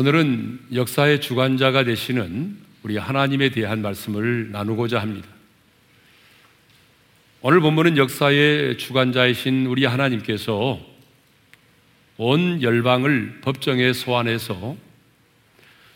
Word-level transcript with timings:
오늘은 0.00 0.60
역사의 0.72 1.20
주관자가 1.20 1.84
되시는 1.84 2.56
우리 2.84 2.96
하나님에 2.96 3.50
대한 3.50 3.82
말씀을 3.82 4.50
나누고자 4.50 4.98
합니다. 4.98 5.28
오늘 7.42 7.60
본문은 7.60 7.98
역사의 7.98 8.78
주관자이신 8.78 9.66
우리 9.66 9.84
하나님께서 9.84 10.80
온 12.16 12.62
열방을 12.62 13.40
법정에 13.42 13.92
소환해서 13.92 14.74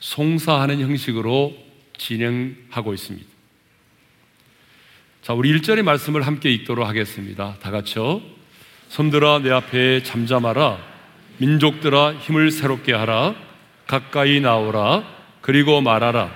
송사하는 0.01 0.81
형식으로 0.81 1.57
진행하고 1.97 2.93
있습니다. 2.93 3.27
자, 5.23 5.33
우리 5.33 5.59
1절의 5.59 5.83
말씀을 5.83 6.27
함께 6.27 6.53
읽도록 6.53 6.87
하겠습니다. 6.87 7.57
다 7.59 7.71
같이요. 7.71 8.21
섬들아 8.89 9.39
내 9.39 9.51
앞에 9.51 10.03
잠잠하라. 10.03 10.79
민족들아 11.39 12.17
힘을 12.17 12.51
새롭게 12.51 12.93
하라. 12.93 13.44
가까이 13.87 14.41
나오라. 14.41 15.05
그리고 15.41 15.81
말하라. 15.81 16.33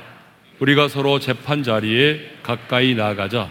우리가 0.61 0.89
서로 0.89 1.19
재판 1.19 1.63
자리에 1.63 2.39
가까이 2.43 2.95
나가자. 2.95 3.51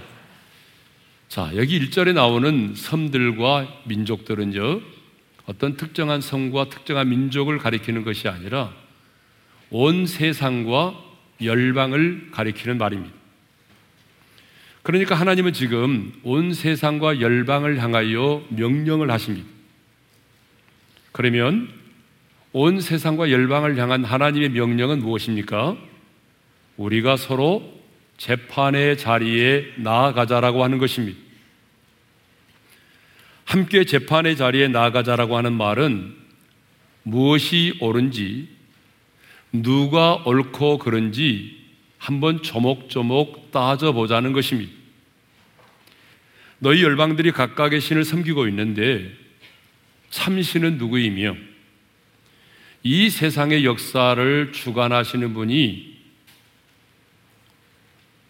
자, 1.29 1.51
여기 1.55 1.79
1절에 1.79 2.13
나오는 2.13 2.73
섬들과 2.75 3.81
민족들은요, 3.85 4.81
어떤 5.45 5.77
특정한 5.77 6.21
섬과 6.21 6.69
특정한 6.69 7.09
민족을 7.09 7.57
가리키는 7.57 8.03
것이 8.03 8.27
아니라 8.27 8.73
온 9.69 10.05
세상과 10.05 10.95
열방을 11.41 12.29
가리키는 12.31 12.77
말입니다. 12.77 13.15
그러니까 14.83 15.15
하나님은 15.15 15.53
지금 15.53 16.13
온 16.23 16.53
세상과 16.53 17.19
열방을 17.19 17.81
향하여 17.81 18.45
명령을 18.49 19.11
하십니다. 19.11 19.47
그러면 21.11 21.69
온 22.59 22.81
세상과 22.81 23.29
열방을 23.29 23.77
향한 23.77 24.03
하나님의 24.03 24.49
명령은 24.49 25.01
무엇입니까? 25.01 25.77
우리가 26.77 27.15
서로 27.15 27.61
재판의 28.17 28.97
자리에 28.97 29.73
나아가자라고 29.75 30.63
하는 30.63 30.79
것입니다. 30.79 31.19
함께 33.45 33.85
재판의 33.85 34.35
자리에 34.37 34.69
나아가자라고 34.69 35.37
하는 35.37 35.53
말은 35.53 36.15
무엇이 37.03 37.77
옳은지, 37.79 38.49
누가 39.51 40.15
옳고 40.25 40.79
그른지 40.79 41.63
한번 41.99 42.41
조목조목 42.41 43.51
따져보자는 43.51 44.33
것입니다. 44.33 44.71
너희 46.57 46.81
열방들이 46.81 47.33
각각의 47.33 47.81
신을 47.81 48.03
섬기고 48.03 48.47
있는데 48.47 49.11
참신은 50.09 50.79
누구이며 50.79 51.35
이 52.89 53.09
세상의 53.09 53.65
역사를 53.65 54.51
주관하시는 54.53 55.33
분이 55.33 55.97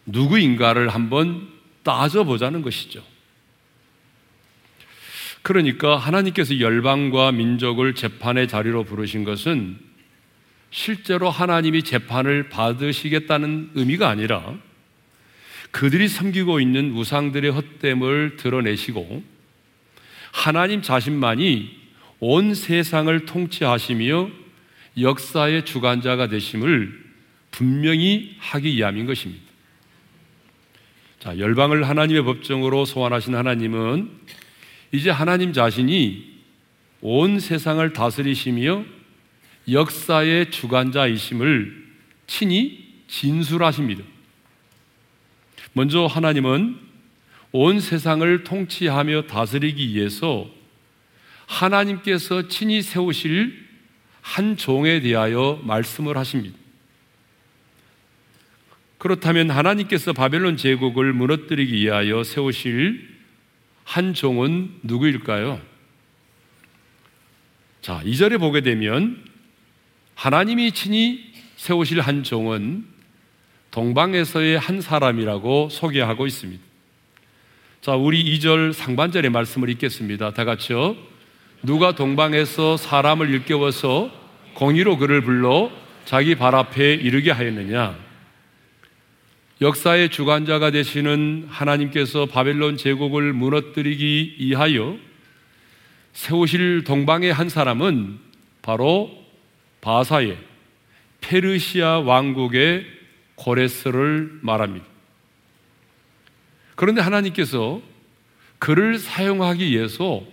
누구인가를 0.08 0.90
한번 0.90 1.48
따져보자는 1.84 2.64
것이죠. 2.64 3.04
그러니까 5.44 5.98
하나님께서 5.98 6.60
열방과 6.60 7.34
민족을 7.34 7.94
재판의 7.94 8.48
자리로 8.48 8.84
부르신 8.84 9.26
것은 9.26 9.78
실제로 10.72 11.30
하나님이 11.30 11.84
재판을 11.84 12.50
받으시겠다는 12.50 13.74
의미가 13.76 14.10
아니라 14.10 14.56
그들이 15.70 16.08
섬기고 16.08 16.60
있는 16.62 16.94
우상들의 16.94 17.52
헛됨을 17.52 18.38
드러내시고 18.38 19.24
하나님 20.32 20.82
자신만이 20.82 21.78
온 22.20 22.56
세상을 22.56 23.26
통치하시며 23.28 24.47
역사의 25.00 25.66
주관자가 25.66 26.28
되심을 26.28 27.06
분명히 27.52 28.36
하기 28.40 28.76
위함인 28.76 29.06
것입니다. 29.06 29.44
자, 31.20 31.38
열방을 31.38 31.88
하나님의 31.88 32.24
법정으로 32.24 32.86
소환하신 32.86 33.36
하나님은 33.36 34.12
이제 34.92 35.10
하나님 35.10 35.54
자신이 35.54 36.38
온 37.02 37.40
세상을 37.40 37.92
다스리시며 37.94 38.86
역사의 39.70 40.52
주관자이심을 40.52 41.88
친히 42.28 42.88
진술하십니다. 43.08 44.04
먼저 45.74 46.06
하나님은 46.06 46.78
온 47.52 47.80
세상을 47.80 48.44
통치하며 48.44 49.24
다스리기 49.24 49.94
위해서 49.94 50.50
하나님께서 51.46 52.48
친히 52.48 52.82
세우실 52.82 53.67
한 54.28 54.58
종에 54.58 55.00
대하여 55.00 55.62
말씀을 55.64 56.18
하십니다. 56.18 56.58
그렇다면 58.98 59.50
하나님께서 59.50 60.12
바벨론 60.12 60.58
제국을 60.58 61.14
무너뜨리기 61.14 61.74
위하여 61.74 62.26
세우실 62.26 63.08
한 63.86 64.14
종은 64.14 64.80
누구일까요? 64.84 65.62
자, 67.82 68.02
2절에 68.04 68.38
보게 68.38 68.60
되면 68.60 69.24
하나님이 70.14 70.74
친히 70.74 71.32
세우실 71.56 72.02
한 72.02 72.24
종은 72.24 72.86
동방에서의 73.72 74.60
한 74.60 74.82
사람이라고 74.82 75.70
소개하고 75.70 76.28
있습니다. 76.28 76.62
자, 77.80 77.96
우리 77.96 78.38
2절 78.38 78.74
상반절의 78.74 79.32
말씀을 79.32 79.70
읽겠습니다. 79.70 80.34
다 80.34 80.44
같이요. 80.44 80.98
누가 81.64 81.96
동방에서 81.96 82.78
사람을 82.78 83.30
일깨워서 83.30 84.17
공의로 84.58 84.98
그를 84.98 85.22
불러 85.22 85.70
자기 86.06 86.34
발 86.34 86.56
앞에 86.56 86.96
이르게 86.96 87.30
하였느냐? 87.30 87.96
역사의 89.62 90.10
주관자가 90.10 90.72
되시는 90.72 91.46
하나님께서 91.48 92.26
바벨론 92.26 92.76
제국을 92.76 93.34
무너뜨리기 93.34 94.38
위하여 94.40 94.98
세우실 96.14 96.86
동방의 96.86 97.32
한 97.32 97.50
사람은 97.50 98.18
바로 98.64 99.12
바사의 99.82 100.40
페르시아 101.22 102.00
왕국의 102.00 102.88
고레스를 103.36 104.40
말합니다. 104.42 104.88
그런데 106.74 107.02
하나님께서 107.02 107.80
그를 108.58 108.98
사용하기 108.98 109.70
위해서 109.70 110.24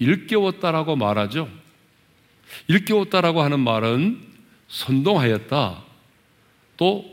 일깨웠다라고 0.00 0.96
말하죠. 0.96 1.61
일깨웠다라고 2.68 3.42
하는 3.42 3.60
말은 3.60 4.20
선동하였다. 4.68 5.82
또 6.76 7.04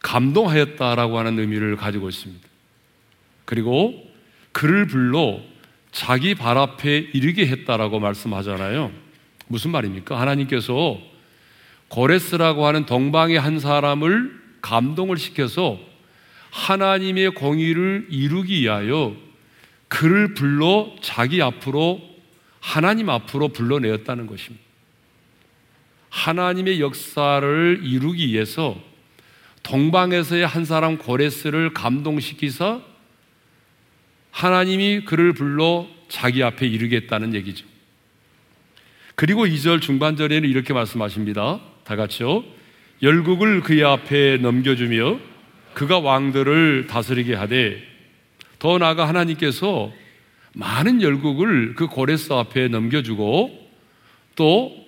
감동하였다라고 0.00 1.18
하는 1.18 1.38
의미를 1.38 1.76
가지고 1.76 2.08
있습니다. 2.08 2.46
그리고 3.44 4.06
그를 4.52 4.86
불러 4.86 5.40
자기 5.92 6.34
발 6.34 6.58
앞에 6.58 7.10
이르게 7.12 7.46
했다라고 7.46 8.00
말씀하잖아요. 8.00 8.92
무슨 9.48 9.70
말입니까? 9.70 10.20
하나님께서 10.20 10.98
고레스라고 11.88 12.66
하는 12.66 12.84
동방의 12.84 13.38
한 13.38 13.58
사람을 13.60 14.32
감동을 14.60 15.16
시켜서 15.16 15.78
하나님의 16.50 17.30
공의를 17.30 18.08
이루기 18.10 18.62
위하여 18.62 19.14
그를 19.88 20.34
불러 20.34 20.94
자기 21.00 21.40
앞으로 21.42 22.00
하나님 22.60 23.08
앞으로 23.08 23.48
불러내었다는 23.48 24.26
것입니다. 24.26 24.65
하나님의 26.16 26.80
역사를 26.80 27.80
이루기 27.82 28.28
위해서 28.28 28.80
동방에서의 29.62 30.46
한 30.46 30.64
사람 30.64 30.96
고레스를 30.96 31.74
감동시키서 31.74 32.82
하나님이 34.30 35.04
그를 35.04 35.34
불러 35.34 35.86
자기 36.08 36.42
앞에 36.42 36.66
이르겠다는 36.66 37.34
얘기죠. 37.34 37.66
그리고 39.14 39.44
2절 39.44 39.82
중반절에는 39.82 40.48
이렇게 40.48 40.72
말씀하십니다. 40.72 41.60
다 41.84 41.96
같이요. 41.96 42.44
열국을 43.02 43.60
그의 43.60 43.84
앞에 43.84 44.38
넘겨주며 44.38 45.18
그가 45.74 45.98
왕들을 45.98 46.86
다스리게 46.86 47.34
하되 47.34 47.82
더 48.58 48.78
나아가 48.78 49.06
하나님께서 49.06 49.92
많은 50.54 51.02
열국을 51.02 51.74
그 51.74 51.88
고레스 51.88 52.32
앞에 52.32 52.68
넘겨주고 52.68 53.70
또 54.34 54.85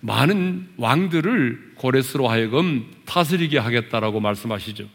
많은 0.00 0.68
왕들을 0.76 1.72
고레스로 1.74 2.28
하여금 2.28 2.90
다스리게 3.04 3.58
하겠다라고 3.58 4.20
말씀하시죠. 4.20 4.88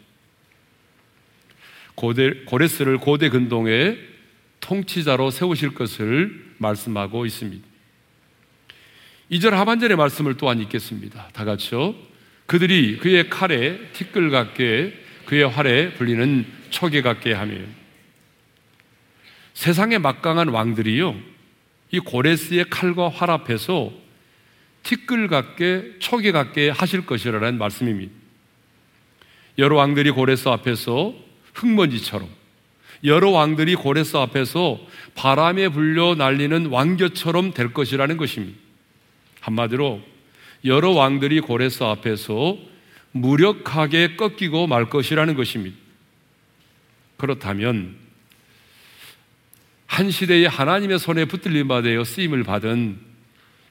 고대, 1.94 2.32
고레스를 2.46 2.98
고대 2.98 3.30
근동의 3.30 4.00
통치자로 4.60 5.32
세우실 5.32 5.76
것을 5.76 6.54
말씀하고 6.58 7.26
있습니다. 7.26 7.66
2절 9.32 9.52
하반절의 9.52 9.98
말씀을 9.98 10.38
또한 10.38 10.60
읽겠습니다. 10.62 11.30
다 11.34 11.46
같이요. 11.46 11.96
그들이 12.46 12.98
그의 12.98 13.30
칼에 13.30 13.80
티끌 13.94 14.30
같게 14.30 14.94
그의 15.26 15.48
활에 15.48 15.94
불리는 15.94 16.46
초계 16.70 17.02
같게 17.02 17.34
하며 17.34 17.56
세상의 19.54 20.00
막강한 20.00 20.50
왕들이요. 20.50 21.16
이 21.92 22.00
고레스의 22.00 22.66
칼과 22.70 23.10
활 23.10 23.32
앞에서 23.32 24.05
티끌 24.86 25.28
같게 25.28 25.96
초계 26.00 26.32
같게 26.32 26.70
하실 26.70 27.06
것이라는 27.06 27.58
말씀입니다. 27.58 28.14
여러 29.58 29.78
왕들이 29.78 30.12
고레스 30.12 30.48
앞에서 30.48 31.14
흙먼지처럼 31.54 32.30
여러 33.04 33.32
왕들이 33.32 33.76
고레스 33.76 34.16
앞에서 34.16 34.80
바람에 35.16 35.70
불려 35.70 36.16
날리는 36.16 36.68
왕겨처럼 36.68 37.54
될 37.54 37.74
것이라는 37.74 38.16
것입니다. 38.18 38.58
한마디로 39.42 40.02
여러 40.66 40.92
왕들이 40.92 41.40
고레스 41.40 41.84
앞에서 41.84 42.58
무력하게 43.12 44.16
꺾이고 44.16 44.68
말 44.68 44.90
것이라는 44.90 45.34
것입니다. 45.34 45.78
그렇다면 47.18 47.96
한 49.88 50.12
시대에 50.12 50.46
하나님의 50.46 51.00
손에 51.00 51.26
붙들림 51.26 51.68
받아 51.68 52.04
쓰임을 52.04 52.44
받은 52.44 53.05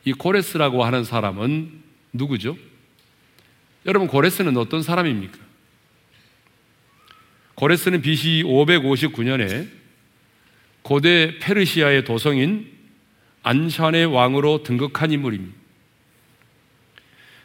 이 0.04 0.12
고레스라고 0.12 0.84
하는 0.84 1.04
사람은 1.04 1.82
누구죠? 2.12 2.56
여러분 3.86 4.08
고레스는 4.08 4.56
어떤 4.56 4.82
사람입니까? 4.82 5.38
고레스는 7.54 8.02
BC 8.02 8.42
559년에 8.44 9.68
고대 10.82 11.38
페르시아의 11.38 12.04
도성인 12.04 12.70
안샨의 13.42 14.06
왕으로 14.06 14.62
등극한 14.62 15.12
인물입니다. 15.12 15.56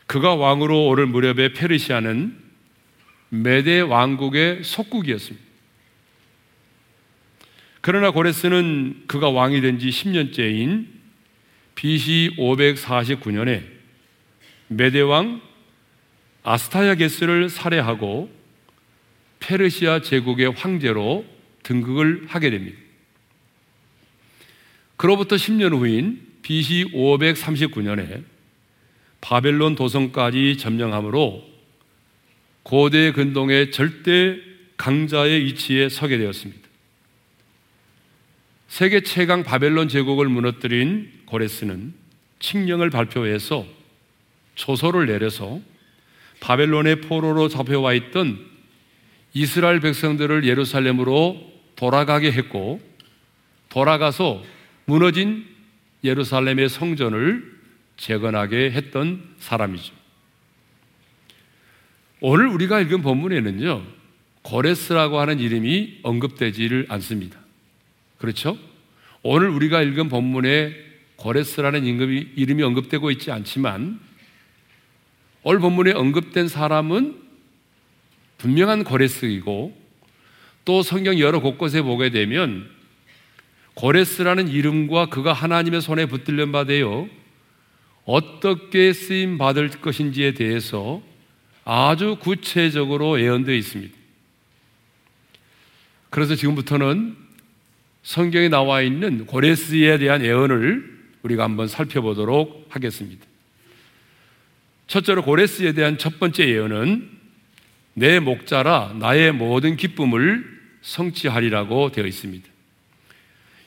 그가 0.07 0.35
왕으로 0.35 0.87
오를 0.87 1.05
무렵에 1.05 1.53
페르시아는 1.53 2.37
메대 3.29 3.79
왕국의 3.81 4.63
속국이었습니다. 4.63 5.47
그러나 7.81 8.11
고레스는 8.11 9.03
그가 9.07 9.29
왕이 9.29 9.61
된 9.61 9.77
지 9.77 9.89
10년째인 9.89 10.98
BC 11.79 12.31
549년에 12.37 13.63
메대 14.67 14.99
왕 14.99 15.39
아스타야게스를 16.43 17.47
살해하고 17.47 18.29
페르시아 19.39 20.01
제국의 20.01 20.51
황제로 20.51 21.25
등극을 21.63 22.25
하게 22.27 22.49
됩니다. 22.49 22.77
그로부터 24.97 25.37
10년 25.37 25.71
후인 25.71 26.21
BC 26.41 26.91
539년에 26.93 28.25
바벨론 29.21 29.75
도성까지 29.75 30.57
점령함으로 30.57 31.47
고대 32.63 33.13
근동의 33.13 33.71
절대 33.71 34.37
강자의 34.75 35.45
위치에 35.45 35.87
서게 35.87 36.17
되었습니다. 36.17 36.68
세계 38.69 39.01
최강 39.01 39.41
바벨론 39.41 39.89
제국을 39.89 40.29
무너뜨린 40.29 41.11
고레스는 41.25 41.91
칙령을 42.37 42.91
발표해서 42.91 43.65
조서를 44.53 45.07
내려서 45.07 45.59
바벨론의 46.39 47.01
포로로 47.01 47.49
잡혀와 47.49 47.93
있던 47.93 48.39
이스라엘 49.33 49.79
백성들을 49.79 50.45
예루살렘으로 50.45 51.51
돌아가게 51.75 52.31
했고 52.31 52.79
돌아가서 53.69 54.43
무너진 54.85 55.47
예루살렘의 56.03 56.69
성전을 56.69 57.59
재건하게 57.97 58.71
했던 58.71 59.23
사람이죠. 59.39 59.93
오늘 62.21 62.47
우리가 62.47 62.81
읽은 62.81 63.01
본문에는요, 63.01 63.83
고레스라고 64.43 65.19
하는 65.19 65.39
이름이 65.39 66.01
언급되지를 66.03 66.85
않습니다. 66.89 67.38
그렇죠? 68.19 68.57
오늘 69.23 69.49
우리가 69.49 69.81
읽은 69.81 70.09
본문에 70.09 70.75
고레스라는 71.15 71.85
이름이 72.35 72.63
언급되고 72.63 73.09
있지 73.11 73.31
않지만, 73.31 73.99
오늘 75.41 75.59
본문에 75.59 75.93
언급된 75.93 76.47
사람은 76.47 77.19
분명한 78.37 78.83
고레스이고, 78.83 79.75
또 80.65 80.83
성경 80.83 81.17
여러 81.19 81.39
곳곳에 81.39 81.81
보게 81.81 82.11
되면 82.11 82.69
고레스라는 83.73 84.49
이름과 84.49 85.07
그가 85.07 85.33
하나님의 85.33 85.81
손에 85.81 86.05
바 86.51 86.65
되어 86.65 87.07
어떻게 88.05 88.93
쓰임 88.93 89.37
받을 89.37 89.69
것인지에 89.69 90.33
대해서 90.33 91.01
아주 91.63 92.17
구체적으로 92.19 93.21
예언되어 93.21 93.55
있습니다. 93.55 93.95
그래서 96.09 96.35
지금부터는 96.35 97.15
성경에 98.03 98.49
나와 98.49 98.81
있는 98.81 99.25
고레스에 99.25 99.97
대한 99.97 100.23
예언을 100.23 100.99
우리가 101.23 101.43
한번 101.43 101.67
살펴보도록 101.67 102.67
하겠습니다. 102.69 103.25
첫째로 104.87 105.23
고레스에 105.23 105.73
대한 105.73 105.97
첫 105.97 106.19
번째 106.19 106.47
예언은 106.47 107.09
내 107.93 108.19
목자라 108.19 108.95
나의 108.99 109.31
모든 109.31 109.75
기쁨을 109.75 110.43
성취하리라고 110.81 111.91
되어 111.91 112.05
있습니다. 112.05 112.47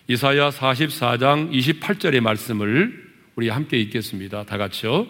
이사야 0.08 0.50
44장 0.50 1.52
28절의 1.52 2.20
말씀을 2.20 3.12
우리 3.36 3.48
함께 3.48 3.78
읽겠습니다. 3.80 4.44
다 4.44 4.58
같이요. 4.58 5.06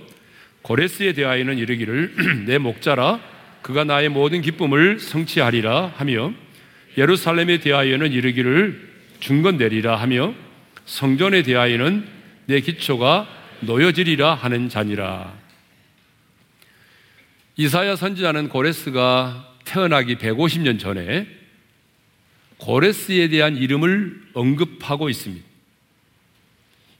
고레스에 0.63 1.13
대하여는 1.13 1.59
이르기를 1.59 2.45
내 2.47 2.59
목자라 2.59 3.21
그가 3.63 3.85
나의 3.85 4.09
모든 4.09 4.43
기쁨을 4.43 4.99
성취하리라 4.99 5.95
하며 5.97 6.33
예루살렘에 6.99 7.59
대하여는 7.59 8.13
이르기를 8.13 8.92
중건되리라 9.23 9.97
하며 9.97 10.35
성전에 10.85 11.43
대하여는 11.43 12.07
내 12.47 12.61
기초가 12.61 13.29
놓여지리라 13.61 14.35
하는 14.35 14.69
자니라. 14.69 15.33
이사야 17.57 17.95
선지자는 17.95 18.49
고레스가 18.49 19.49
태어나기 19.65 20.17
150년 20.17 20.81
전에 20.81 21.29
고레스에 22.59 23.29
대한 23.29 23.57
이름을 23.57 24.23
언급하고 24.35 25.09
있습니다. 25.09 25.47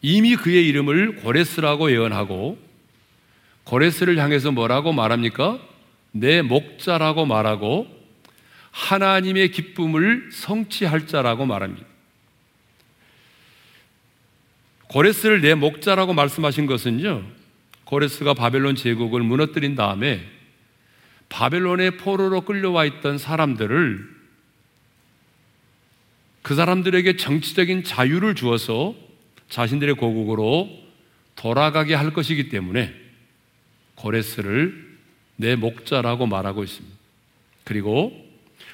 이미 0.03 0.37
그의 0.37 0.69
이름을 0.69 1.17
고레스라고 1.17 1.91
예언하고 1.91 2.59
고레스를 3.65 4.19
향해서 4.19 4.53
뭐라고 4.53 4.93
말합니까? 4.93 5.61
내 6.13 6.43
목자라고 6.43 7.27
말하고 7.27 7.89
하나님의 8.71 9.51
기쁨을 9.51 10.31
성취할 10.33 11.09
자라고 11.09 11.47
말합니다. 11.47 11.92
고레스를 14.93 15.41
내 15.41 15.55
목자라고 15.55 16.13
말씀하신 16.13 16.67
것은요, 16.67 17.25
고레스가 17.85 18.35
바벨론 18.35 18.77
제국을 18.77 19.23
무너뜨린 19.23 19.75
다음에 19.75 20.23
바벨론의 21.31 21.97
포로로 21.97 22.43
끌려와 22.43 22.85
있던 22.85 23.17
사람들을 23.17 24.13
그 26.43 26.55
사람들에게 26.55 27.17
정치적인 27.17 27.85
자유를 27.85 28.35
주어서 28.35 28.95
자신들의 29.49 29.95
고국으로 29.95 30.69
돌아가게 31.37 31.95
할 31.95 32.13
것이기 32.13 32.51
때문에 32.51 32.95
고레스를 33.95 34.99
내 35.37 35.57
목자라고 35.57 36.27
말하고 36.27 36.65
있습니다. 36.65 36.95
그리고 37.65 38.13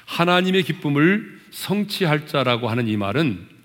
하나님의 0.05 0.63
기쁨을 0.63 1.39
성취할 1.51 2.27
자라고 2.27 2.69
하는 2.69 2.89
이 2.89 2.97
말은 2.97 3.58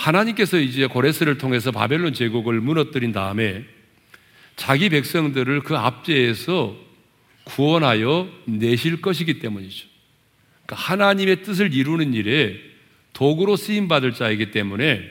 하나님께서 0.00 0.58
이제 0.58 0.86
고레스를 0.86 1.36
통해서 1.36 1.70
바벨론 1.72 2.14
제국을 2.14 2.60
무너뜨린 2.60 3.12
다음에 3.12 3.64
자기 4.56 4.88
백성들을 4.88 5.60
그 5.60 5.76
압제에서 5.76 6.74
구원하여 7.44 8.28
내실 8.46 9.02
것이기 9.02 9.40
때문이죠. 9.40 9.88
그러니까 10.64 10.76
하나님의 10.76 11.42
뜻을 11.42 11.74
이루는 11.74 12.14
일에 12.14 12.58
도구로 13.12 13.56
쓰임 13.56 13.88
받을 13.88 14.14
자이기 14.14 14.50
때문에 14.52 15.02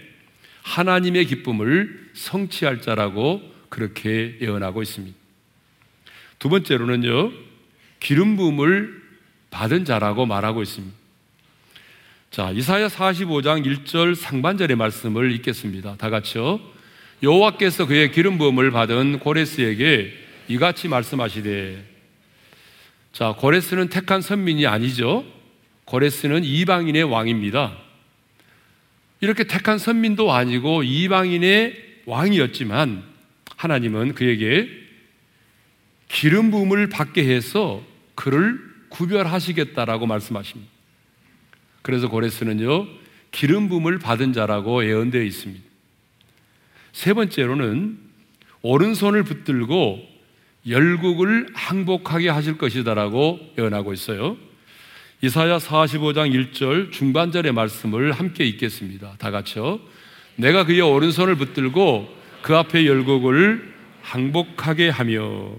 하나님의 0.63 1.25
기쁨을 1.25 2.09
성취할 2.13 2.81
자라고 2.81 3.41
그렇게 3.69 4.37
예언하고 4.41 4.81
있습니다. 4.81 5.15
두 6.39 6.49
번째로는요, 6.49 7.31
기름 7.99 8.37
부음을 8.37 9.03
받은 9.51 9.85
자라고 9.85 10.25
말하고 10.25 10.63
있습니다. 10.63 10.98
자, 12.31 12.51
이사야 12.51 12.89
45장 12.89 13.65
1절 13.65 14.13
상반절의 14.13 14.77
말씀을 14.77 15.31
읽겠습니다. 15.31 15.95
다 15.97 16.11
같이요. 16.11 16.59
여호와께서 17.23 17.87
그의 17.87 18.11
기름 18.11 18.37
부음을 18.37 18.69
받은 18.69 19.19
고레스에게 19.19 20.13
이같이 20.47 20.87
말씀하시되 20.87 21.83
자, 23.13 23.33
고레스는 23.35 23.89
택한 23.89 24.21
선민이 24.21 24.67
아니죠. 24.67 25.25
고레스는 25.85 26.43
이방인의 26.43 27.03
왕입니다. 27.03 27.75
이렇게 29.21 29.45
택한 29.45 29.79
선민도 29.79 30.31
아니고 30.31 30.83
이방인의 30.83 32.03
왕이었지만 32.05 33.03
하나님은 33.57 34.13
그에게 34.13 34.69
기름 36.07 36.51
부음을 36.51 36.89
받게 36.89 37.25
해서 37.25 37.83
그를 38.13 38.59
구별하시겠다라고 38.89 40.05
말씀하십니다. 40.05 40.78
그래서 41.89 42.07
고레스는요, 42.07 42.85
기름 43.31 43.67
부음을 43.67 43.97
받은 43.97 44.31
자라고 44.33 44.85
예언되어 44.85 45.23
있습니다. 45.23 45.63
세 46.91 47.13
번째로는 47.13 47.97
오른손을 48.61 49.23
붙들고 49.23 49.99
열국을 50.67 51.47
항복하게 51.55 52.29
하실 52.29 52.59
것이다라고 52.59 53.39
예언하고 53.57 53.93
있어요. 53.93 54.37
이사야 55.23 55.57
45장 55.57 56.31
1절 56.51 56.91
중반절의 56.91 57.53
말씀을 57.53 58.11
함께 58.11 58.45
읽겠습니다. 58.45 59.15
다 59.17 59.31
같이요. 59.31 59.79
내가 60.35 60.65
그의 60.65 60.81
오른손을 60.81 61.37
붙들고 61.37 62.07
그 62.43 62.55
앞에 62.55 62.85
열국을 62.85 63.73
항복하게 64.03 64.89
하며 64.89 65.53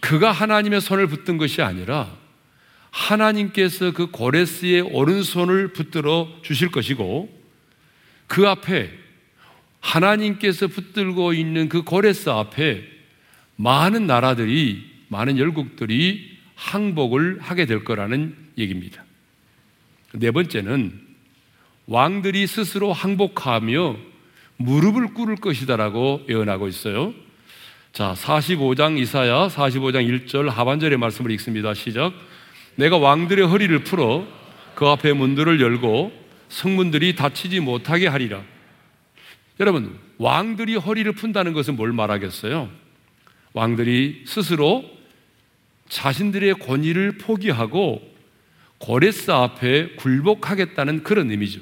그가 0.00 0.32
하나님의 0.32 0.80
손을 0.80 1.06
붙든 1.06 1.38
것이 1.38 1.62
아니라 1.62 2.19
하나님께서 2.90 3.92
그 3.92 4.10
고레스의 4.10 4.82
오른손을 4.82 5.72
붙들어 5.72 6.28
주실 6.42 6.70
것이고 6.70 7.28
그 8.26 8.48
앞에 8.48 8.90
하나님께서 9.80 10.66
붙들고 10.68 11.32
있는 11.32 11.68
그 11.68 11.82
고레스 11.82 12.28
앞에 12.30 12.82
많은 13.56 14.06
나라들이 14.06 14.84
많은 15.08 15.38
열국들이 15.38 16.38
항복을 16.54 17.38
하게 17.40 17.66
될 17.66 17.84
거라는 17.84 18.36
얘기입니다. 18.58 19.04
네 20.12 20.30
번째는 20.30 21.00
왕들이 21.86 22.46
스스로 22.46 22.92
항복하며 22.92 23.96
무릎을 24.56 25.14
꿇을 25.14 25.36
것이다라고 25.36 26.26
예언하고 26.28 26.68
있어요. 26.68 27.14
자, 27.92 28.14
45장 28.16 28.98
이사야 28.98 29.48
45장 29.48 30.26
1절 30.26 30.48
하반절의 30.48 30.98
말씀을 30.98 31.30
읽습니다. 31.32 31.74
시작. 31.74 32.12
내가 32.76 32.96
왕들의 32.98 33.46
허리를 33.46 33.78
풀어 33.84 34.26
그 34.74 34.86
앞에 34.86 35.12
문들을 35.12 35.60
열고 35.60 36.12
성문들이 36.48 37.16
닫히지 37.16 37.60
못하게 37.60 38.06
하리라. 38.08 38.42
여러분, 39.60 39.98
왕들이 40.18 40.76
허리를 40.76 41.10
푼다는 41.12 41.52
것은 41.52 41.76
뭘 41.76 41.92
말하겠어요? 41.92 42.70
왕들이 43.52 44.22
스스로 44.26 44.84
자신들의 45.88 46.54
권위를 46.54 47.18
포기하고 47.18 48.00
고레스 48.78 49.30
앞에 49.30 49.96
굴복하겠다는 49.96 51.02
그런 51.02 51.30
의미죠. 51.30 51.60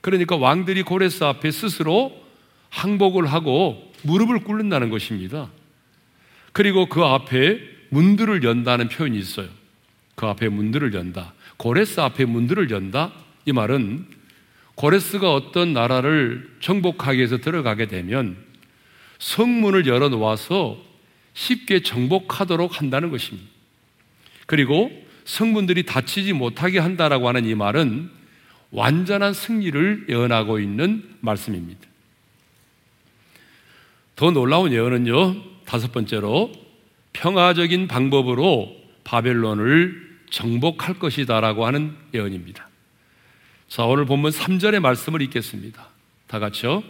그러니까 0.00 0.36
왕들이 0.36 0.82
고레스 0.82 1.22
앞에 1.24 1.50
스스로 1.50 2.24
항복을 2.70 3.26
하고 3.26 3.92
무릎을 4.02 4.40
꿇는다는 4.40 4.90
것입니다. 4.90 5.50
그리고 6.52 6.88
그 6.88 7.02
앞에 7.02 7.60
문들을 7.90 8.42
연다는 8.42 8.88
표현이 8.88 9.18
있어요. 9.18 9.48
그 10.16 10.26
앞에 10.26 10.48
문들을 10.48 10.92
연다. 10.94 11.34
고레스 11.58 12.00
앞에 12.00 12.24
문들을 12.24 12.70
연다. 12.70 13.12
이 13.44 13.52
말은 13.52 14.06
고레스가 14.74 15.32
어떤 15.32 15.72
나라를 15.72 16.56
정복하기 16.60 17.18
위해서 17.18 17.38
들어가게 17.38 17.86
되면 17.86 18.36
성문을 19.18 19.86
열어 19.86 20.08
놓아서 20.08 20.78
쉽게 21.34 21.80
정복하도록 21.80 22.78
한다는 22.78 23.10
것입니다. 23.10 23.48
그리고 24.46 24.90
성문들이 25.24 25.84
닫히지 25.84 26.32
못하게 26.32 26.78
한다라고 26.78 27.28
하는 27.28 27.44
이 27.44 27.54
말은 27.54 28.10
완전한 28.70 29.32
승리를 29.32 30.06
예언하고 30.08 30.60
있는 30.60 31.04
말씀입니다. 31.20 31.80
더 34.14 34.30
놀라운 34.30 34.72
예언은요, 34.72 35.64
다섯 35.66 35.92
번째로 35.92 36.52
평화적인 37.12 37.88
방법으로 37.88 38.74
바벨론을 39.04 40.05
정복할 40.30 40.98
것이다라고 40.98 41.66
하는 41.66 41.96
예언입니다. 42.14 42.68
자, 43.68 43.84
오늘 43.84 44.04
본문 44.04 44.30
3절의 44.30 44.80
말씀을 44.80 45.22
읽겠습니다. 45.22 45.88
다 46.26 46.38
같이요. 46.38 46.82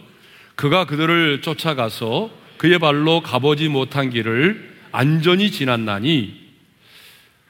그가 0.55 0.85
그들을 0.85 1.41
쫓아가서 1.41 2.31
그의 2.57 2.79
발로 2.79 3.21
가보지 3.21 3.69
못한 3.69 4.09
길을 4.09 4.75
안전히 4.91 5.51
지났나니 5.51 6.47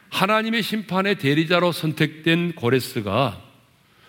하나님의 0.09 0.63
심판의 0.63 1.15
대리자로 1.15 1.71
선택된 1.71 2.53
고레스가 2.55 3.41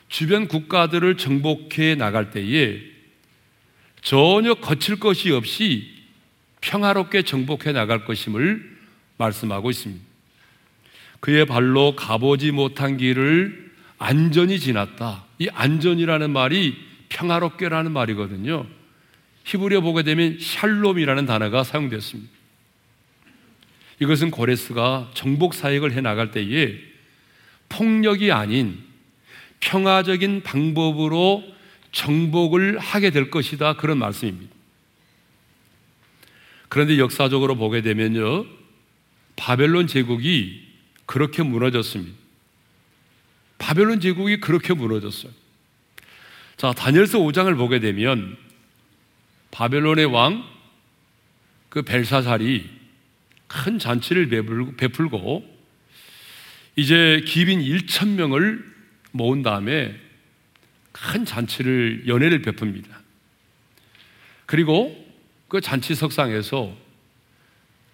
주변 0.08 0.48
국가들을 0.48 1.16
정복해 1.16 1.94
나갈 1.94 2.30
때에 2.30 2.80
전혀 4.00 4.54
거칠 4.54 4.98
것이 4.98 5.30
없이 5.30 5.94
평화롭게 6.60 7.22
정복해 7.22 7.72
나갈 7.72 8.04
것임을 8.04 8.78
말씀하고 9.16 9.70
있습니다. 9.70 10.07
그의 11.20 11.46
발로 11.46 11.96
가보지 11.96 12.52
못한 12.52 12.96
길을 12.96 13.72
안전히 13.98 14.58
지났다. 14.60 15.24
이 15.38 15.48
안전이라는 15.52 16.30
말이 16.30 16.76
평화롭게라는 17.08 17.92
말이거든요. 17.92 18.66
히브리어 19.44 19.80
보게 19.80 20.02
되면 20.02 20.38
샬롬이라는 20.38 21.26
단어가 21.26 21.64
사용됐습니다. 21.64 22.30
이것은 24.00 24.30
고레스가 24.30 25.10
정복 25.14 25.54
사역을 25.54 25.92
해 25.92 26.00
나갈 26.00 26.30
때에 26.30 26.78
폭력이 27.68 28.30
아닌 28.30 28.78
평화적인 29.60 30.42
방법으로 30.42 31.42
정복을 31.90 32.78
하게 32.78 33.10
될 33.10 33.30
것이다. 33.30 33.74
그런 33.74 33.98
말씀입니다. 33.98 34.54
그런데 36.68 36.98
역사적으로 36.98 37.56
보게 37.56 37.80
되면요. 37.80 38.44
바벨론 39.36 39.86
제국이 39.86 40.67
그렇게 41.08 41.42
무너졌습니다. 41.42 42.14
바벨론 43.56 43.98
제국이 43.98 44.40
그렇게 44.40 44.74
무너졌어요. 44.74 45.32
자, 46.58 46.72
다니엘서 46.72 47.20
5장을 47.20 47.56
보게 47.56 47.80
되면 47.80 48.36
바벨론의 49.50 50.04
왕, 50.04 50.44
그 51.70 51.80
벨사살이 51.80 52.68
큰 53.46 53.78
잔치를 53.78 54.28
베풀고 54.76 55.58
이제 56.76 57.24
기빈 57.26 57.60
1천 57.60 58.08
명을 58.08 58.62
모은 59.12 59.42
다음에 59.42 59.98
큰 60.92 61.24
잔치를 61.24 62.04
연회를 62.06 62.42
베풉니다. 62.42 62.88
그리고 64.44 64.94
그 65.48 65.62
잔치 65.62 65.94
석상에서 65.94 66.76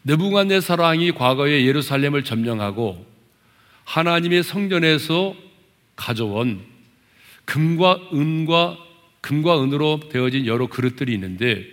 느부갓네살왕이 0.04 1.12
과거에 1.12 1.64
예루살렘을 1.64 2.24
점령하고 2.24 3.06
하나님의 3.84 4.42
성전에서 4.42 5.34
가져온 5.96 6.64
금과 7.44 8.00
은과 8.12 8.78
금과 9.20 9.62
은으로 9.62 10.00
되어진 10.10 10.46
여러 10.46 10.66
그릇들이 10.66 11.14
있는데 11.14 11.64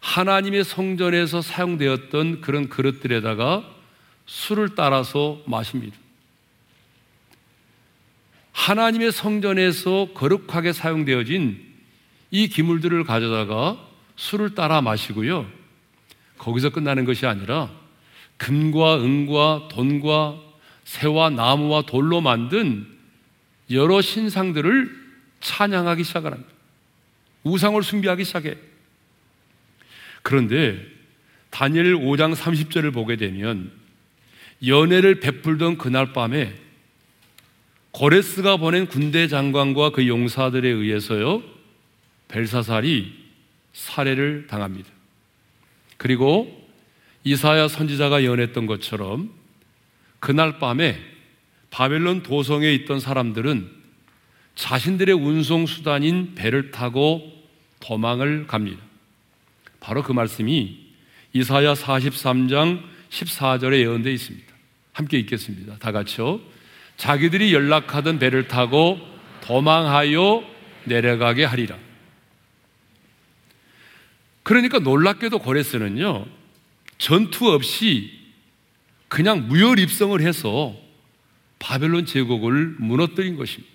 하나님의 0.00 0.64
성전에서 0.64 1.42
사용되었던 1.42 2.40
그런 2.40 2.68
그릇들에다가 2.70 3.64
술을 4.26 4.74
따라서 4.74 5.42
마십니다. 5.46 5.96
하나님의 8.52 9.12
성전에서 9.12 10.08
거룩하게 10.14 10.72
사용되어진 10.72 11.62
이 12.30 12.48
기물들을 12.48 13.04
가져다가 13.04 13.78
술을 14.16 14.54
따라 14.54 14.80
마시고요. 14.80 15.59
거기서 16.40 16.70
끝나는 16.70 17.04
것이 17.04 17.26
아니라 17.26 17.70
금과 18.38 19.02
은과 19.02 19.68
돈과 19.70 20.40
새와 20.84 21.30
나무와 21.30 21.82
돌로 21.82 22.20
만든 22.20 22.86
여러 23.70 24.00
신상들을 24.00 24.90
찬양하기 25.40 26.02
시작합니다. 26.02 26.50
우상을 27.44 27.80
숭배하기 27.82 28.24
시작해. 28.24 28.56
그런데 30.22 30.80
다니엘 31.50 31.94
5장 31.94 32.34
30절을 32.34 32.92
보게 32.92 33.16
되면 33.16 33.70
연애를 34.66 35.20
베풀던 35.20 35.78
그날 35.78 36.12
밤에 36.12 36.54
고레스가 37.92 38.56
보낸 38.56 38.86
군대 38.86 39.28
장관과 39.28 39.90
그 39.90 40.06
용사들에 40.06 40.68
의해서요 40.68 41.42
벨사살이 42.28 43.12
살해를 43.72 44.46
당합니다. 44.48 44.99
그리고 46.00 46.66
이사야 47.24 47.68
선지자가 47.68 48.22
예언했던 48.22 48.64
것처럼 48.64 49.30
그날 50.18 50.58
밤에 50.58 50.98
바벨론 51.68 52.22
도성에 52.22 52.72
있던 52.72 53.00
사람들은 53.00 53.70
자신들의 54.54 55.14
운송 55.14 55.66
수단인 55.66 56.34
배를 56.34 56.70
타고 56.70 57.30
도망을 57.80 58.46
갑니다. 58.46 58.82
바로 59.78 60.02
그 60.02 60.12
말씀이 60.12 60.78
이사야 61.34 61.74
43장 61.74 62.82
14절에 63.10 63.80
예언되어 63.80 64.10
있습니다. 64.14 64.54
함께 64.94 65.18
읽겠습니다. 65.18 65.76
다 65.80 65.92
같이요. 65.92 66.40
자기들이 66.96 67.52
연락하던 67.52 68.18
배를 68.18 68.48
타고 68.48 68.98
도망하여 69.42 70.44
내려가게 70.84 71.44
하리라. 71.44 71.76
그러니까 74.50 74.80
놀랍게도 74.80 75.38
고레스는요, 75.38 76.26
전투 76.98 77.52
없이 77.52 78.10
그냥 79.06 79.46
무혈 79.46 79.78
입성을 79.78 80.20
해서 80.20 80.74
바벨론 81.60 82.04
제국을 82.04 82.74
무너뜨린 82.80 83.36
것입니다. 83.36 83.72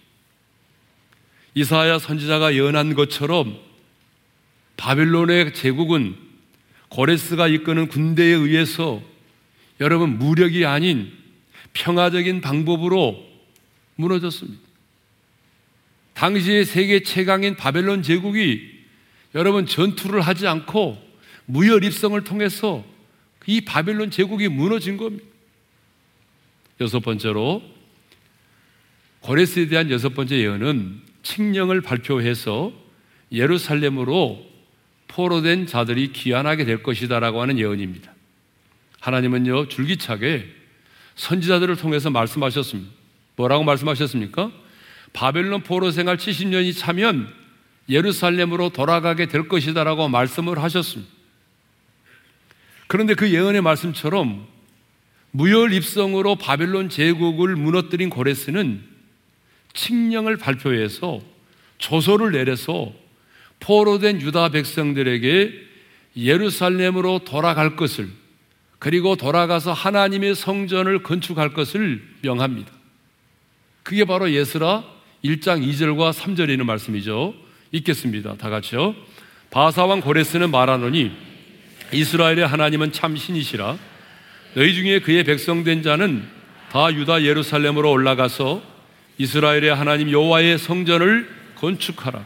이사야 1.53 1.98
선지자가 1.98 2.55
예언한 2.55 2.94
것처럼 2.94 3.58
바벨론의 4.75 5.53
제국은 5.53 6.17
고레스가 6.89 7.48
이끄는 7.48 7.88
군대에 7.88 8.34
의해서 8.34 9.01
여러분 9.79 10.17
무력이 10.20 10.65
아닌 10.65 11.10
평화적인 11.72 12.41
방법으로 12.41 13.25
무너졌습니다. 13.96 14.60
당시의 16.15 16.65
세계 16.65 17.01
최강인 17.01 17.55
바벨론 17.55 18.03
제국이 18.03 18.75
여러분 19.36 19.65
전투를 19.65 20.22
하지 20.22 20.48
않고 20.48 20.98
무혈 21.46 21.84
입성을 21.84 22.20
통해서 22.24 22.84
이 23.46 23.62
바벨론 23.62 24.10
제국이 24.10 24.48
무너진 24.48 24.98
겁니다. 24.98 25.25
여섯 26.82 27.01
번째로 27.01 27.62
고레스에 29.20 29.68
대한 29.68 29.92
여섯 29.92 30.10
번째 30.15 30.38
예언은 30.38 31.01
칙령을 31.24 31.82
발표해서 31.82 32.72
예루살렘으로 33.32 34.46
포로된 35.08 35.68
자들이 35.68 36.12
귀환하게 36.13 36.65
될 36.65 36.82
것이다라고 36.82 37.42
하는 37.42 37.60
예언입니다. 37.60 38.13
하나님은요 39.00 39.68
줄기차게 39.68 40.46
선지자들을 41.15 41.75
통해서 41.75 42.10
말씀하셨습니다. 42.10 42.92
뭐라고 43.36 43.63
말씀하셨습니까? 43.63 44.51
바벨론 45.13 45.62
포로 45.62 45.92
생활 45.92 46.18
70년이 46.18 46.77
차면 46.77 47.45
예루살렘으로 47.89 48.70
돌아가게 48.70 49.27
될 49.27 49.48
것이다라고 49.48 50.10
말씀을 50.10 50.62
하셨습니다. 50.63 51.12
그런데 52.88 53.13
그 53.13 53.32
예언의 53.32 53.62
말씀처럼 53.62 54.48
무혈 55.32 55.74
입성으로 55.74 56.36
바벨론 56.36 56.89
제국을 56.89 57.56
무너뜨린 57.56 58.10
고레스는 58.10 58.84
칙령을 59.74 60.38
발표해서 60.38 61.22
조서를 61.77 62.32
내려서 62.32 62.94
포로된 63.60 64.22
유다 64.22 64.50
백성들에게 64.50 65.54
예루살렘으로 66.15 67.20
돌아갈 67.20 67.75
것을 67.75 68.10
그리고 68.80 69.15
돌아가서 69.15 69.74
하나님의 69.74 70.36
성전을 70.36 71.04
건축할 71.04 71.54
것을 71.54 72.01
명합니다. 72.22 72.72
그게 73.84 74.06
바로 74.06 74.32
예스라 74.32 74.84
1장 75.24 75.68
2절과 75.68 76.13
3절에 76.13 76.51
있는 76.51 76.65
말씀이죠. 76.65 77.45
읽겠습니다. 77.75 78.36
다 78.36 78.50
같이요. 78.50 78.96
바사왕 79.51 80.01
고레스는 80.01 80.50
말하노니 80.51 81.12
이스라엘의 81.91 82.48
하나님은 82.48 82.91
참 82.91 83.15
신이시라 83.15 83.77
너희 84.55 84.74
중에 84.74 85.00
그의 85.00 85.24
백성된 85.24 85.84
자는 85.84 86.25
다 86.72 86.91
유다 86.94 87.24
예루살렘으로 87.24 87.91
올라가서 87.91 88.62
이스라엘의 89.17 89.75
하나님 89.75 90.10
여호와의 90.12 90.58
성전을 90.58 91.29
건축하라. 91.55 92.25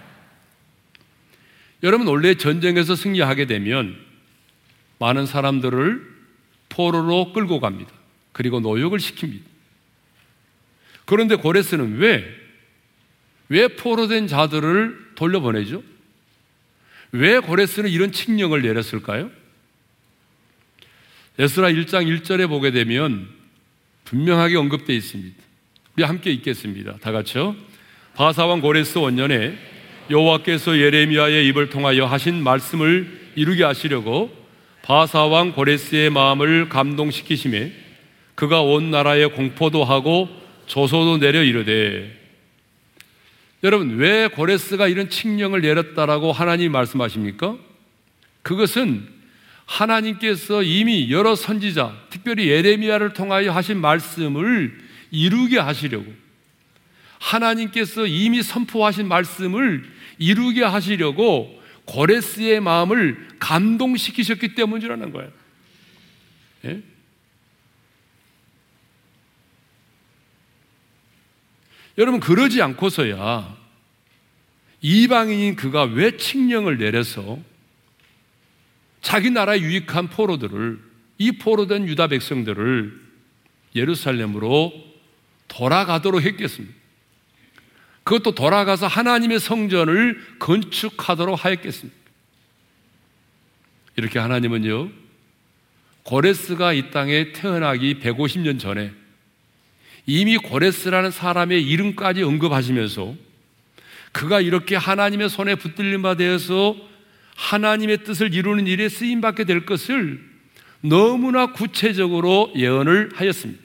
여러분 1.84 2.08
원래 2.08 2.36
전쟁에서 2.36 2.96
승리하게 2.96 3.46
되면 3.46 3.96
많은 5.00 5.26
사람들을 5.26 6.08
포로로 6.70 7.34
끌고 7.34 7.60
갑니다. 7.60 7.92
그리고 8.32 8.60
노역을 8.60 9.00
시킵니다. 9.00 9.42
그런데 11.06 11.36
고레스는 11.36 11.98
왜, 11.98 12.24
왜 13.50 13.68
포로된 13.70 14.28
자들을 14.28 15.09
돌려보내죠? 15.20 15.84
왜 17.12 17.40
고레스는 17.40 17.90
이런 17.90 18.14
칙령을 18.14 18.62
내렸을까요? 18.62 19.30
에스라 21.38 21.70
1장 21.70 22.08
1절에 22.08 22.48
보게 22.48 22.72
되면 22.72 23.28
분명하게 24.06 24.56
언급되어 24.56 24.96
있습니다. 24.96 25.36
우리 25.96 26.04
함께 26.04 26.32
읽겠습니다. 26.32 26.98
다 27.02 27.12
같이요. 27.12 27.56
바사왕 28.16 28.62
고레스 28.62 28.98
원년에 28.98 29.58
여호와께서 30.10 30.78
예레미야의 30.78 31.48
입을 31.48 31.70
통하여 31.70 32.06
하신 32.06 32.42
말씀을 32.42 33.32
이루게 33.36 33.64
하시려고 33.64 34.32
바사왕 34.84 35.52
고레스의 35.52 36.10
마음을 36.12 36.70
감동시키심에 36.70 37.74
그가 38.36 38.62
온 38.62 38.90
나라에 38.90 39.26
공포도 39.26 39.84
하고 39.84 40.30
조소도 40.66 41.18
내려 41.18 41.44
이르되 41.44 42.19
여러분 43.64 43.98
왜 43.98 44.28
고레스가 44.28 44.88
이런 44.88 45.10
칙령을 45.10 45.62
내렸다라고 45.62 46.32
하나님 46.32 46.72
말씀하십니까? 46.72 47.58
그것은 48.42 49.08
하나님께서 49.66 50.64
이미 50.64 51.12
여러 51.12 51.36
선지자, 51.36 51.96
특별히 52.10 52.48
예레미야를 52.48 53.14
통하여 53.14 53.52
하신 53.52 53.80
말씀을 53.82 54.76
이루게 55.12 55.60
하시려고 55.60 56.12
하나님께서 57.20 58.08
이미 58.08 58.42
선포하신 58.42 59.08
말씀을 59.08 59.84
이루게 60.18 60.64
하시려고 60.64 61.62
고레스의 61.86 62.62
마음을 62.62 63.28
감동시키셨기 63.40 64.56
때문이라는 64.56 65.12
거예요. 65.12 65.32
예? 66.66 66.82
여러분 72.00 72.22
그러지 72.22 72.62
않고서야 72.62 73.58
이방인인 74.82 75.58
그가 75.58 75.84
왜 75.84 76.16
칙령을 76.16 76.78
내려서 76.78 77.38
자기 79.02 79.30
나라에 79.30 79.60
유익한 79.60 80.08
포로들을 80.08 80.80
이 81.18 81.34
포로된 81.34 81.88
유다 81.90 82.08
백성들을 82.08 83.10
예루살렘으로 83.76 84.72
돌아가도록 85.50 86.22
했겠습니다. 86.22 86.74
그것도 88.04 88.34
돌아가서 88.34 88.88
하나님의 88.88 89.40
성전을 89.40 90.38
건축하도록 90.40 91.44
하였겠습니다. 91.44 92.00
이렇게 93.98 94.20
하나님은요, 94.20 94.90
고레스가 96.04 96.74
이 96.74 96.92
땅에 96.92 97.34
태어나기 97.34 98.00
150년 98.00 98.58
전에 98.60 98.94
이미 100.10 100.38
고레스라는 100.38 101.12
사람의 101.12 101.62
이름까지 101.62 102.24
언급하시면서 102.24 103.16
그가 104.12 104.42
이렇게 104.42 104.76
하나님의 104.76 105.30
손에 105.30 105.54
붙들림 105.54 106.02
바 106.02 106.16
되어서 106.16 106.76
하나님의 107.36 108.04
뜻을 108.06 108.34
이루는 108.34 108.66
일에 108.66 108.90
쓰임 108.90 109.22
받게 109.22 109.44
될 109.44 109.68
것을 109.68 110.20
너무나 110.82 111.54
구체적으로 111.54 112.52
예언을 112.56 113.12
하였습니다. 113.14 113.62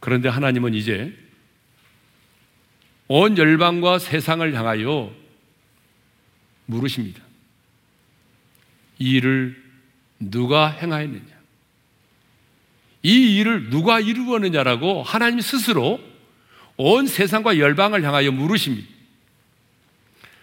그런데 0.00 0.28
하나님은 0.28 0.74
이제 0.74 1.16
온 3.06 3.38
열방과 3.38 4.00
세상을 4.00 4.52
향하여 4.52 5.14
물으십니다. 6.66 7.22
이 8.98 9.12
일을 9.12 9.62
누가 10.18 10.70
행하였느냐? 10.70 11.31
이 13.02 13.38
일을 13.38 13.70
누가 13.70 14.00
이루었느냐라고 14.00 15.02
하나님 15.02 15.40
스스로 15.40 16.00
온 16.76 17.06
세상과 17.06 17.58
열방을 17.58 18.02
향하여 18.04 18.30
물으십니다. 18.30 18.88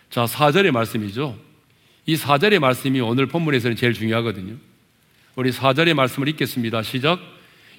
자, 0.09 0.25
4절의 0.25 0.71
말씀이죠. 0.71 1.37
이 2.05 2.15
4절의 2.15 2.59
말씀이 2.59 2.99
오늘 3.01 3.27
본문에서는 3.27 3.75
제일 3.75 3.93
중요하거든요. 3.93 4.55
우리 5.35 5.51
4절의 5.51 5.93
말씀을 5.93 6.27
읽겠습니다. 6.29 6.83
시작. 6.83 7.19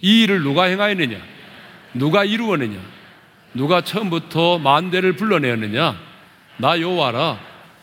이 0.00 0.22
일을 0.22 0.42
누가 0.42 0.64
행하였느냐? 0.64 1.20
누가 1.94 2.24
이루었느냐? 2.24 2.80
누가 3.54 3.82
처음부터 3.82 4.58
만대를 4.58 5.14
불러내었느냐? 5.14 6.00
나 6.58 6.80
여호와라. 6.80 7.40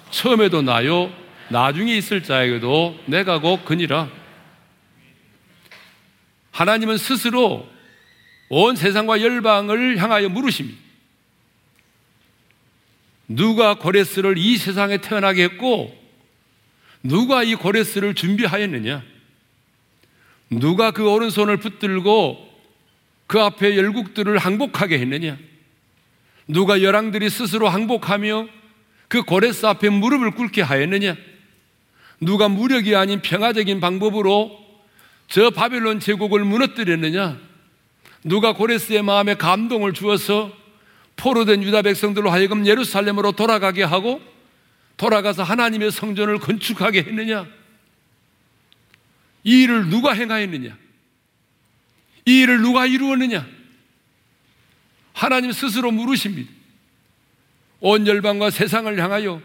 처음에도 0.10 0.62
나요. 0.62 1.12
나중에 1.50 1.96
있을 1.98 2.24
자에게도 2.24 3.00
내가 3.06 3.40
곧 3.40 3.66
그니라. 3.66 4.10
하나님은 6.58 6.98
스스로 6.98 7.70
온 8.50 8.76
세상과 8.76 9.22
열방을 9.22 9.98
향하여 9.98 10.28
물으십니다. 10.30 10.80
누가 13.28 13.76
고레스를 13.76 14.40
이 14.40 14.58
세상에 14.58 14.98
태어나게 14.98 15.44
했고 15.44 15.96
누가 17.04 17.44
이 17.44 17.54
고레스를 17.54 18.16
준비하였느냐? 18.16 19.04
누가 20.50 20.90
그 20.90 21.08
오른손을 21.08 21.58
붙들고 21.58 22.50
그 23.28 23.40
앞에 23.40 23.78
열국들을 23.78 24.36
항복하게 24.40 24.98
했느냐? 24.98 25.38
누가 26.48 26.82
열왕들이 26.82 27.30
스스로 27.30 27.70
항복하며 27.70 28.48
그 29.10 29.22
고레스 29.22 29.68
앞에 29.68 29.90
무릎을 29.90 30.32
꿇게 30.32 30.64
하였느냐? 30.64 31.18
누가 32.20 32.50
무력이 32.50 32.96
아닌 32.96 33.22
평화적인 33.22 33.80
방법으로 33.80 34.67
저 35.28 35.50
바벨론 35.50 36.00
제국을 36.00 36.44
무너뜨렸느냐? 36.46 37.40
누가 38.24 38.54
고레스의 38.54 39.04
마음에 39.04 39.36
감동을 39.36 39.94
주어서 39.94 40.56
포로된 41.16 41.64
유다 41.64 41.82
백성들로 41.82 42.30
하여금 42.30 42.66
예루살렘으로 42.66 43.34
돌아가게 43.34 43.84
하고 43.84 44.22
돌아가서 44.98 45.44
하나님의 45.44 45.92
성전을 45.92 46.40
건축하게 46.40 47.00
했느냐? 47.04 47.48
이 49.44 49.64
일을 49.64 49.90
누가 49.90 50.14
행하였느냐? 50.14 50.78
이 52.26 52.42
일을 52.42 52.62
누가 52.62 52.86
이루었느냐? 52.86 53.48
하나님 55.14 55.52
스스로 55.52 55.92
물으십니다. 55.92 56.52
온 57.80 58.06
열방과 58.06 58.50
세상을 58.50 59.00
향하여 59.00 59.42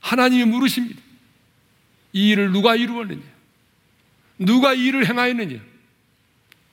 하나님이 0.00 0.44
물으십니다. 0.44 1.00
이 2.12 2.30
일을 2.30 2.52
누가 2.52 2.76
이루었느냐? 2.76 3.35
누가 4.38 4.74
이 4.74 4.86
일을 4.86 5.06
행하였느냐? 5.06 5.58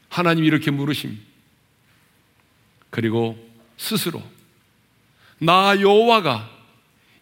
하나님이 0.10 0.48
이렇게 0.48 0.72
물으십니다. 0.72 1.22
그리고 2.90 3.38
스스로 3.78 4.22
나 5.40 5.80
여호와가 5.80 6.50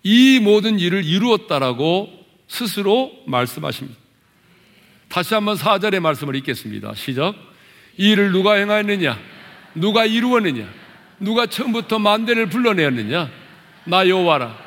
이 0.03 0.39
모든 0.41 0.79
일을 0.79 1.05
이루었다라고 1.05 2.09
스스로 2.47 3.11
말씀하십니다. 3.27 3.97
다시 5.07 5.33
한번 5.33 5.55
4절의 5.55 5.99
말씀을 5.99 6.35
읽겠습니다. 6.37 6.93
시작. 6.95 7.35
이 7.97 8.11
일을 8.11 8.31
누가 8.31 8.55
행하였느냐? 8.55 9.17
누가 9.75 10.05
이루었느냐? 10.05 10.67
누가 11.19 11.45
처음부터 11.45 11.99
만대를 11.99 12.47
불러내었느냐? 12.47 13.29
나 13.85 14.07
여호와라. 14.07 14.57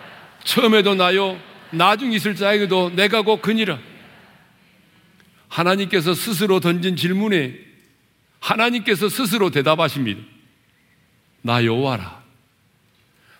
처음에도 0.44 0.94
나요. 0.94 1.38
나중 1.70 2.12
있을 2.12 2.36
자에게도 2.36 2.92
내가 2.94 3.22
곧 3.22 3.42
그니라. 3.42 3.78
하나님께서 5.54 6.14
스스로 6.14 6.58
던진 6.58 6.96
질문에 6.96 7.54
하나님께서 8.40 9.08
스스로 9.08 9.50
대답하십니다. 9.50 10.20
나 11.42 11.64
여호와라. 11.64 12.24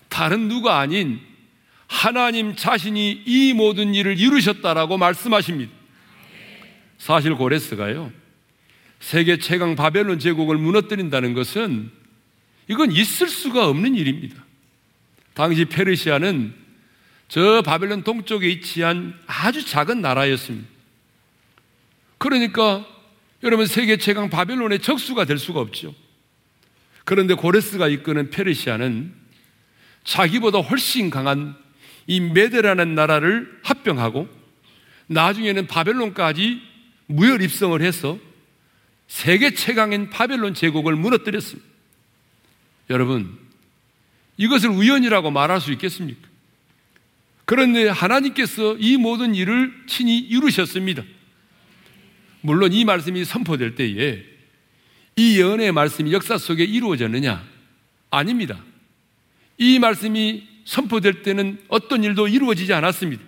다른 0.09 0.49
누가 0.49 0.79
아닌 0.79 1.21
하나님 1.89 2.55
자신이 2.55 3.23
이 3.27 3.53
모든 3.53 3.95
일을 3.95 4.19
이루셨다라고 4.19 4.97
말씀하십니다. 4.97 5.73
사실 6.99 7.35
고레스가요. 7.35 8.13
세계 9.01 9.39
최강 9.39 9.75
바벨론 9.75 10.21
제국을 10.21 10.57
무너뜨린다는 10.57 11.35
것은 11.35 11.91
이건 12.69 12.93
있을 12.93 13.29
수가 13.29 13.69
없는 13.69 13.97
일입니다. 13.97 14.43
당시 15.35 15.65
페르시아는 15.65 16.55
저 17.27 17.61
바벨론 17.63 18.05
동쪽에 18.05 18.47
위치한 18.47 19.19
아주 19.27 19.67
작은 19.67 20.01
나라였습니다. 20.01 20.74
그러니까 22.19 22.87
여러분 23.43 23.67
세계 23.67 23.97
최강 23.97 24.31
바벨론의 24.31 24.81
적수가 24.81 25.25
될 25.25 25.39
수가 25.39 25.61
없죠. 25.61 25.95
그런데 27.05 27.35
고레스가 27.35 27.89
이끄는 27.89 28.31
페르시아는 28.31 29.15
자기보다 30.05 30.59
훨씬 30.59 31.11
강한 31.11 31.55
이 32.07 32.21
메데라는 32.21 32.95
나라를 32.95 33.61
합병하고 33.63 34.29
나중에는 35.07 35.67
바벨론까지 35.67 36.61
무혈 37.07 37.43
입성을 37.43 37.81
해서 37.83 38.19
세계 39.07 39.53
최강인 39.53 40.11
바벨론 40.11 40.55
제국을 40.55 40.97
무너뜨렸습니다. 40.97 41.69
여러분, 42.91 43.39
이것을 44.37 44.71
우연이라고 44.71 45.31
말할 45.31 45.61
수 45.61 45.73
있겠습니까? 45.73 46.29
그런데 47.45 47.89
하나님께서 47.89 48.77
이 48.79 48.97
모든 48.97 49.35
일을 49.35 49.85
친히 49.87 50.19
이루셨습니다. 50.19 51.03
물론 52.47 52.75
이 52.75 52.85
말씀이 52.85 53.25
선포될 53.25 53.75
때에 53.75 54.23
이 55.17 55.39
예언의 55.39 55.73
말씀이 55.73 56.13
역사 56.13 56.37
속에 56.37 56.63
이루어졌느냐? 56.63 57.43
아닙니다. 58.11 58.63
이 59.57 59.79
말씀이 59.79 60.47
선포될 60.67 61.23
때는 61.23 61.59
어떤 61.69 62.05
일도 62.05 62.29
이루어지지 62.29 62.75
않았습니다. 62.75 63.23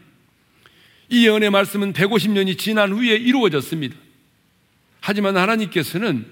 이 1.08 1.24
예언의 1.24 1.48
말씀은 1.48 1.94
150년이 1.94 2.58
지난 2.58 2.92
후에 2.92 3.16
이루어졌습니다. 3.16 3.96
하지만 5.00 5.38
하나님께서는 5.38 6.26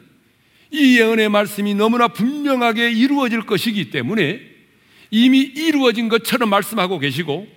이 0.70 0.98
예언의 0.98 1.30
말씀이 1.30 1.72
너무나 1.74 2.08
분명하게 2.08 2.92
이루어질 2.92 3.46
것이기 3.46 3.92
때문에 3.92 4.42
이미 5.10 5.38
이루어진 5.38 6.10
것처럼 6.10 6.50
말씀하고 6.50 6.98
계시고 6.98 7.48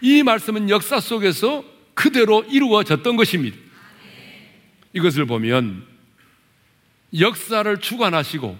이 0.00 0.22
말씀은 0.22 0.70
역사 0.70 1.00
속에서 1.00 1.66
그대로 1.92 2.42
이루어졌던 2.44 3.16
것입니다. 3.16 3.63
이것을 4.94 5.26
보면 5.26 5.86
역사를 7.18 7.76
주관하시고 7.80 8.58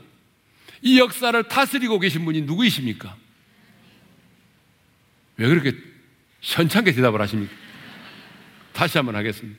이 0.83 0.99
역사를 0.99 1.42
다스리고 1.44 1.99
계신 1.99 2.25
분이 2.25 2.42
누구이십니까? 2.42 3.16
왜 5.37 5.49
그렇게 5.49 5.77
현창게 6.42 6.92
대답을 6.92 7.20
하십니까? 7.23 7.53
다시 8.73 8.99
한번 8.99 9.16
하겠습니다. 9.16 9.59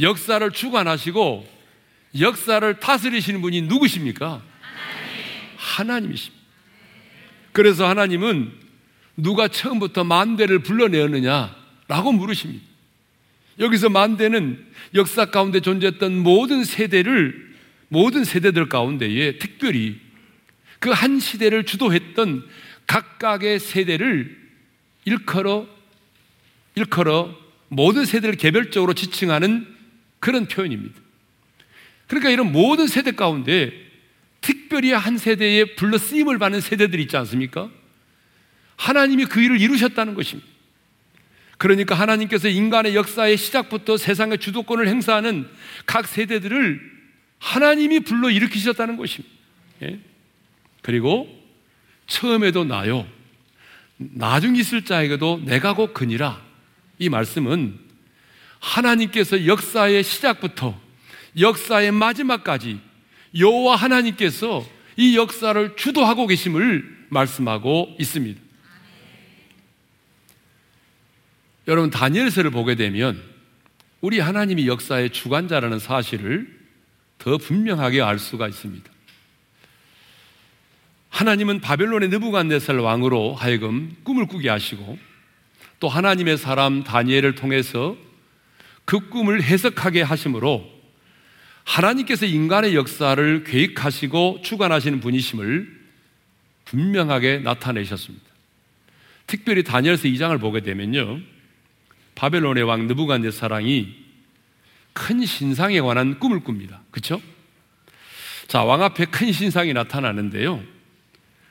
역사를 0.00 0.50
주관하시고 0.50 1.60
역사를 2.18 2.80
다스리시는 2.80 3.42
분이 3.42 3.62
누구십니까? 3.62 4.42
하나님. 5.56 6.12
이십니다 6.12 6.40
그래서 7.52 7.88
하나님은 7.88 8.52
누가 9.16 9.48
처음부터 9.48 10.04
만대를 10.04 10.60
불러내었느냐? 10.60 11.54
라고 11.88 12.12
물으십니다. 12.12 12.69
여기서 13.58 13.88
만대는 13.88 14.66
역사 14.94 15.26
가운데 15.26 15.60
존재했던 15.60 16.18
모든 16.18 16.64
세대를, 16.64 17.54
모든 17.88 18.24
세대들 18.24 18.68
가운데에 18.68 19.38
특별히 19.38 19.98
그 20.78 20.90
한 20.90 21.20
시대를 21.20 21.64
주도했던 21.64 22.42
각각의 22.86 23.60
세대를 23.60 24.36
일컬어 25.04 25.68
일컬어 26.74 27.36
모든 27.68 28.04
세대를 28.04 28.36
개별적으로 28.36 28.94
지칭하는 28.94 29.66
그런 30.18 30.48
표현입니다. 30.48 30.98
그러니까 32.06 32.30
이런 32.30 32.50
모든 32.50 32.86
세대 32.86 33.12
가운데 33.12 33.72
특별히 34.40 34.92
한 34.92 35.18
세대에 35.18 35.76
불러 35.76 35.98
쓰임을 35.98 36.38
받는 36.38 36.60
세대들이 36.60 37.02
있지 37.02 37.16
않습니까? 37.18 37.70
하나님이 38.76 39.26
그 39.26 39.40
일을 39.40 39.60
이루셨다는 39.60 40.14
것입니다. 40.14 40.48
그러니까 41.60 41.94
하나님께서 41.94 42.48
인간의 42.48 42.96
역사의 42.96 43.36
시작부터 43.36 43.98
세상의 43.98 44.38
주도권을 44.38 44.88
행사하는 44.88 45.46
각 45.84 46.08
세대들을 46.08 46.80
하나님이 47.38 48.00
불러 48.00 48.30
일으키셨다는 48.30 48.96
것입니다. 48.96 49.34
예? 49.82 50.00
그리고 50.80 51.28
처음에도 52.06 52.64
나요. 52.64 53.06
나중 53.98 54.56
있을 54.56 54.86
자에게도 54.86 55.42
내가 55.44 55.74
곧 55.74 55.92
그니라. 55.92 56.40
이 56.98 57.10
말씀은 57.10 57.78
하나님께서 58.58 59.44
역사의 59.44 60.02
시작부터 60.02 60.80
역사의 61.38 61.92
마지막까지 61.92 62.80
여호와 63.38 63.76
하나님께서 63.76 64.66
이 64.96 65.14
역사를 65.14 65.76
주도하고 65.76 66.26
계심을 66.26 67.06
말씀하고 67.10 67.96
있습니다. 67.98 68.49
여러분 71.70 71.88
다니엘서를 71.88 72.50
보게 72.50 72.74
되면 72.74 73.22
우리 74.00 74.18
하나님이 74.18 74.66
역사의 74.66 75.10
주관자라는 75.10 75.78
사실을 75.78 76.58
더 77.18 77.38
분명하게 77.38 78.02
알 78.02 78.18
수가 78.18 78.48
있습니다. 78.48 78.90
하나님은 81.10 81.60
바벨론의 81.60 82.08
느부갓네살 82.08 82.76
왕으로 82.76 83.34
하여금 83.34 83.94
꿈을 84.02 84.26
꾸게 84.26 84.48
하시고 84.48 84.98
또 85.78 85.88
하나님의 85.88 86.38
사람 86.38 86.82
다니엘을 86.82 87.36
통해서 87.36 87.96
그 88.84 89.08
꿈을 89.08 89.40
해석하게 89.40 90.02
하심으로 90.02 90.68
하나님께서 91.62 92.26
인간의 92.26 92.74
역사를 92.74 93.44
계획하시고 93.44 94.40
주관하시는 94.42 94.98
분이심을 94.98 95.80
분명하게 96.64 97.38
나타내셨습니다. 97.44 98.26
특별히 99.28 99.62
다니엘서 99.62 100.08
2장을 100.08 100.40
보게 100.40 100.62
되면요. 100.62 101.20
바벨론의 102.20 102.64
왕 102.64 102.86
느부갓네살왕이 102.86 103.94
큰 104.92 105.24
신상에 105.24 105.80
관한 105.80 106.18
꿈을 106.18 106.44
꿉니다. 106.44 106.82
그렇죠? 106.90 107.22
자, 108.46 108.62
왕 108.62 108.82
앞에 108.82 109.06
큰 109.06 109.32
신상이 109.32 109.72
나타나는데요. 109.72 110.62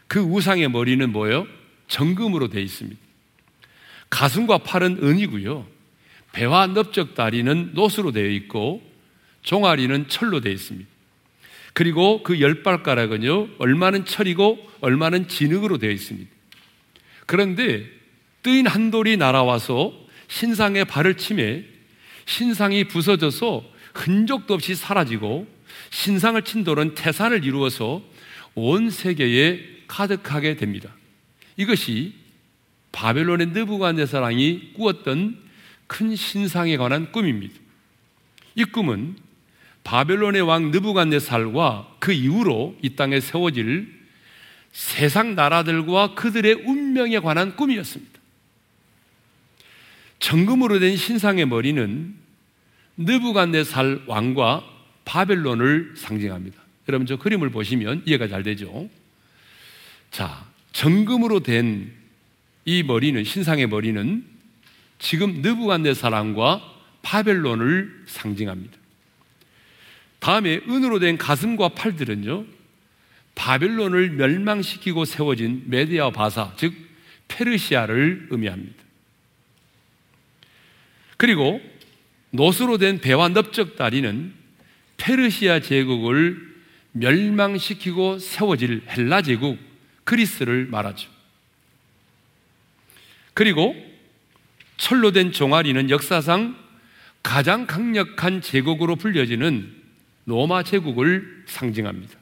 그 0.08 0.20
우상의 0.20 0.70
머리는 0.70 1.12
뭐예요? 1.12 1.48
정금으로 1.88 2.50
되어 2.50 2.62
있습니다. 2.62 3.02
가슴과 4.12 4.60
팔은 4.60 5.00
은이고요. 5.02 5.66
배와 6.34 6.68
넓적 6.68 7.16
다리는 7.16 7.72
노수로 7.74 8.12
되어 8.12 8.28
있고 8.28 8.84
종아리는 9.42 10.08
철로 10.08 10.40
되어 10.40 10.54
있습니다. 10.54 10.88
그리고 11.74 12.22
그 12.22 12.42
열 12.42 12.62
발가락은요, 12.62 13.56
얼마는 13.58 14.06
철이고 14.06 14.70
얼마는 14.82 15.30
진흙으로 15.30 15.80
되어 15.80 15.90
있습니다. 15.90 16.30
그런데 17.26 17.90
뜨인 18.44 18.68
한 18.68 18.92
돌이 18.92 19.18
날아와서 19.18 20.09
신상의 20.30 20.86
발을 20.86 21.18
침해 21.18 21.66
신상이 22.26 22.86
부서져서 22.86 23.66
흔적도 23.94 24.54
없이 24.54 24.76
사라지고 24.76 25.48
신상을 25.90 26.42
친 26.44 26.64
돌은 26.64 26.96
태산을 26.96 27.44
이루어서 27.44 28.02
온 28.56 28.90
세계에 28.90 29.60
가득하게 29.88 30.56
됩니다. 30.56 30.96
이것이 31.58 32.14
바벨론의 32.92 33.48
느부갓네살 33.48 34.22
왕이 34.22 34.74
꾸었던 34.74 35.38
큰 35.88 36.16
신상에 36.16 36.78
관한 36.78 37.12
꿈입니다. 37.12 37.56
이 38.56 38.64
꿈은 38.64 39.16
바벨론의 39.84 40.42
왕 40.44 40.72
느부갓네살과 40.72 41.96
그 42.00 42.12
이후로 42.12 42.78
이 42.82 42.96
땅에 42.96 43.20
세워질 43.20 44.00
세상 44.72 45.34
나라들과 45.34 46.14
그들의 46.14 46.54
운명에 46.66 47.20
관한 47.20 47.56
꿈이었습니다. 47.56 48.19
정금으로 50.20 50.80
된 50.80 50.96
신상의 50.96 51.46
머리는 51.46 52.16
느부갓네살 52.98 54.04
왕과 54.08 54.64
바벨론을 55.06 55.94
상징합니다. 55.96 56.62
여러분 56.88 57.08
저 57.08 57.18
그림을 57.18 57.50
보시면 57.50 58.04
이해가 58.06 58.28
잘 58.28 58.44
되죠. 58.44 58.90
자, 60.12 60.46
정금으로 60.74 61.42
된 61.42 62.00
이 62.70 62.84
머리는 62.84 63.24
신상의 63.24 63.66
머리는 63.66 64.24
지금 65.00 65.42
느부갓네살 65.42 66.14
왕과 66.14 66.62
바벨론을 67.02 68.04
상징합니다. 68.06 68.78
다음에 70.20 70.58
은으로 70.68 71.00
된 71.00 71.18
가슴과 71.18 71.70
팔들은요. 71.70 72.46
바벨론을 73.34 74.12
멸망시키고 74.12 75.06
세워진 75.06 75.64
메디아 75.66 76.12
바사, 76.12 76.54
즉 76.58 76.76
페르시아를 77.28 78.28
의미합니다. 78.30 78.84
그리고 81.20 81.60
노스로 82.32 82.78
된 82.78 83.02
배와 83.02 83.28
넓적 83.28 83.76
다리는 83.76 84.34
페르시아 84.96 85.60
제국을 85.60 86.40
멸망시키고 86.94 88.20
세워질 88.20 88.84
헬라 88.88 89.24
제국 89.24 89.60
그리스를 90.06 90.66
말하죠. 90.68 91.10
그리고 93.34 93.76
철로 94.78 95.12
된 95.12 95.34
종아리는 95.34 95.90
역사상 95.90 96.56
가장 97.22 97.68
강력한 97.68 98.42
제국으로 98.42 98.96
불려지는 98.96 99.76
로마 100.26 100.64
제국을 100.64 101.44
상징합니다. 101.48 102.18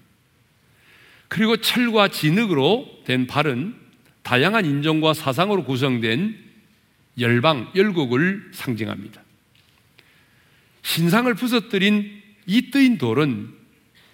그리고 1.27 1.57
철과 1.57 2.07
진흙으로 2.07 3.03
된 3.05 3.27
발은 3.27 3.75
다양한 4.23 4.65
인종과 4.65 5.13
사상으로 5.13 5.65
구성된 5.65 6.46
열방, 7.19 7.71
열국을 7.75 8.49
상징합니다. 8.53 9.21
신상을 10.83 11.33
부서뜨린 11.33 12.21
이 12.45 12.71
뜨인 12.71 12.97
돌은 12.97 13.49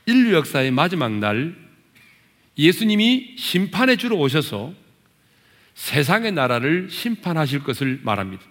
인류 0.06 0.34
역사의 0.34 0.72
마지막 0.72 1.12
날 1.14 1.56
예수님이 2.58 3.36
심판의 3.38 3.98
주로 3.98 4.18
오셔서 4.18 4.74
세상의 5.76 6.32
나라를 6.32 6.90
심판하실 6.90 7.64
것을 7.64 8.00
말합니다. 8.04 8.44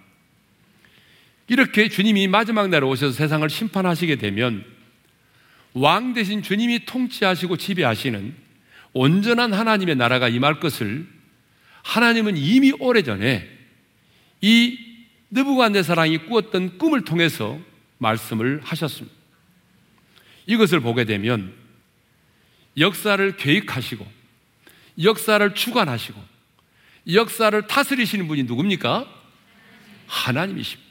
이렇게 1.49 1.89
주님이 1.89 2.29
마지막 2.29 2.69
날에 2.69 2.85
오셔서 2.85 3.13
세상을 3.13 3.49
심판하시게 3.49 4.17
되면 4.17 4.65
왕 5.75 6.13
대신 6.13 6.43
주님이 6.43 6.85
통치하시고 6.85 7.57
지배하시는 7.57 8.35
온전한 8.93 9.53
하나님의 9.53 9.97
나라가 9.97 10.29
임할 10.29 10.61
것을 10.61 11.07
하나님은 11.83 12.37
이미 12.37 12.73
오래전에 12.73 13.62
이 14.43 14.79
느부갓네사랑이 15.31 16.27
꾸었던 16.27 16.77
꿈을 16.77 17.05
통해서 17.05 17.59
말씀을 17.99 18.61
하셨습니다. 18.63 19.17
이것을 20.47 20.81
보게 20.81 21.05
되면 21.05 21.55
역사를 22.77 23.37
계획하시고 23.37 24.07
역사를 25.03 25.55
주관하시고 25.55 26.21
역사를 27.13 27.67
다스리시는 27.67 28.29
분이 28.29 28.43
누굽니까? 28.45 29.07
하나님이십니다. 30.07 30.91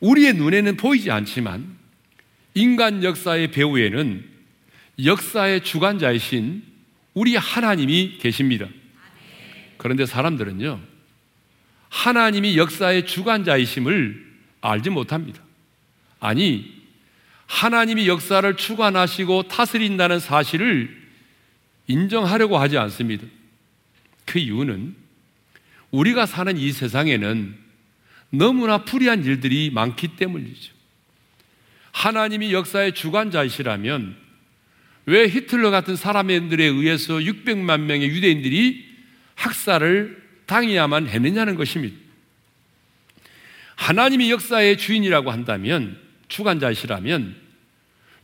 우리의 0.00 0.34
눈에는 0.34 0.76
보이지 0.76 1.10
않지만 1.10 1.76
인간 2.54 3.04
역사의 3.04 3.50
배후에는 3.50 4.28
역사의 5.04 5.62
주관자이신 5.62 6.64
우리 7.14 7.36
하나님이 7.36 8.18
계십니다. 8.18 8.68
그런데 9.82 10.06
사람들은요, 10.06 10.78
하나님이 11.88 12.56
역사의 12.56 13.04
주관자이심을 13.04 14.32
알지 14.60 14.90
못합니다. 14.90 15.42
아니, 16.20 16.72
하나님이 17.46 18.06
역사를 18.06 18.56
주관하시고 18.56 19.48
다스린다는 19.48 20.20
사실을 20.20 21.02
인정하려고 21.88 22.58
하지 22.58 22.78
않습니다. 22.78 23.26
그 24.24 24.38
이유는 24.38 24.94
우리가 25.90 26.26
사는 26.26 26.56
이 26.56 26.70
세상에는 26.70 27.56
너무나 28.30 28.84
불의한 28.84 29.24
일들이 29.24 29.70
많기 29.74 30.14
때문이죠. 30.14 30.72
하나님이 31.90 32.52
역사의 32.52 32.94
주관자이시라면 32.94 34.16
왜 35.06 35.28
히틀러 35.28 35.72
같은 35.72 35.96
사람들에 35.96 36.66
의해서 36.66 37.14
600만 37.14 37.80
명의 37.80 38.08
유대인들이 38.08 38.91
학살을 39.34 40.22
당해야만 40.46 41.08
했느냐는 41.08 41.56
것입니다. 41.56 41.96
하나님이 43.76 44.30
역사의 44.30 44.78
주인이라고 44.78 45.30
한다면 45.30 45.98
주관자이시라면 46.28 47.36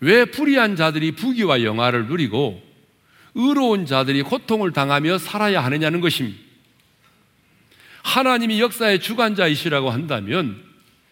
왜 0.00 0.24
불의한 0.26 0.76
자들이 0.76 1.12
부귀와 1.12 1.62
영화를 1.64 2.06
누리고 2.06 2.62
의로운 3.34 3.86
자들이 3.86 4.22
고통을 4.22 4.72
당하며 4.72 5.18
살아야 5.18 5.64
하느냐는 5.64 6.00
것입니다. 6.00 6.38
하나님이 8.02 8.60
역사의 8.60 9.00
주관자이시라고 9.00 9.90
한다면 9.90 10.62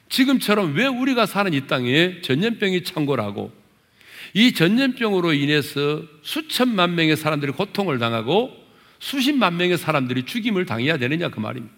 지금처럼 0.08 0.74
왜 0.74 0.86
우리가 0.86 1.26
사는 1.26 1.52
이 1.52 1.66
땅에 1.66 2.20
전염병이 2.22 2.84
창궐하고 2.84 3.52
이 4.34 4.52
전염병으로 4.52 5.32
인해서 5.32 6.02
수천만 6.22 6.94
명의 6.94 7.16
사람들이 7.16 7.52
고통을 7.52 7.98
당하고 7.98 8.65
수십만 8.98 9.56
명의 9.56 9.76
사람들이 9.78 10.24
죽임을 10.24 10.66
당해야 10.66 10.96
되느냐 10.96 11.28
그 11.28 11.40
말입니다. 11.40 11.74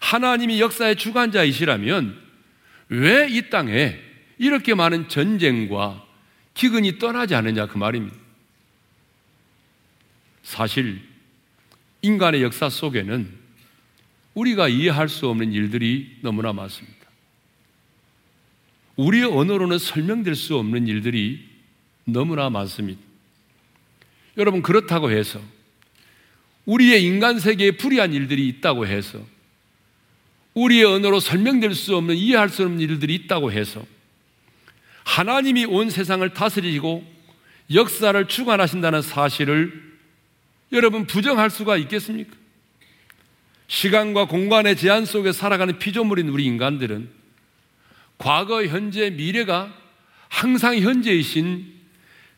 하나님이 0.00 0.60
역사의 0.60 0.96
주관자이시라면 0.96 2.28
왜 2.90 3.28
이 3.28 3.50
땅에 3.50 3.98
이렇게 4.38 4.74
많은 4.74 5.08
전쟁과 5.08 6.04
기근이 6.54 6.98
떠나지 6.98 7.34
않느냐 7.34 7.66
그 7.66 7.76
말입니다. 7.76 8.16
사실 10.42 11.00
인간의 12.02 12.42
역사 12.42 12.70
속에는 12.70 13.30
우리가 14.34 14.68
이해할 14.68 15.08
수 15.08 15.28
없는 15.28 15.52
일들이 15.52 16.16
너무나 16.22 16.52
많습니다. 16.52 16.96
우리의 18.96 19.24
언어로는 19.24 19.78
설명될 19.78 20.34
수 20.34 20.56
없는 20.56 20.86
일들이 20.86 21.46
너무나 22.04 22.48
많습니다. 22.48 23.00
여러분, 24.38 24.62
그렇다고 24.62 25.10
해서 25.10 25.40
우리의 26.64 27.02
인간 27.04 27.38
세계에 27.38 27.72
불이한 27.72 28.12
일들이 28.12 28.48
있다고 28.48 28.86
해서 28.86 29.24
우리의 30.54 30.84
언어로 30.84 31.20
설명될 31.20 31.74
수 31.74 31.96
없는 31.96 32.14
이해할 32.14 32.48
수 32.48 32.64
없는 32.64 32.80
일들이 32.80 33.14
있다고 33.14 33.52
해서 33.52 33.84
하나님이 35.04 35.64
온 35.64 35.88
세상을 35.90 36.28
다스리고 36.34 37.04
역사를 37.72 38.28
주관하신다는 38.28 39.02
사실을 39.02 39.88
여러분 40.72 41.06
부정할 41.06 41.50
수가 41.50 41.76
있겠습니까? 41.78 42.36
시간과 43.68 44.26
공간의 44.26 44.76
제한 44.76 45.04
속에 45.04 45.32
살아가는 45.32 45.78
피조물인 45.78 46.28
우리 46.28 46.44
인간들은 46.44 47.08
과거, 48.18 48.64
현재, 48.64 49.10
미래가 49.10 49.74
항상 50.28 50.76
현재이신 50.78 51.72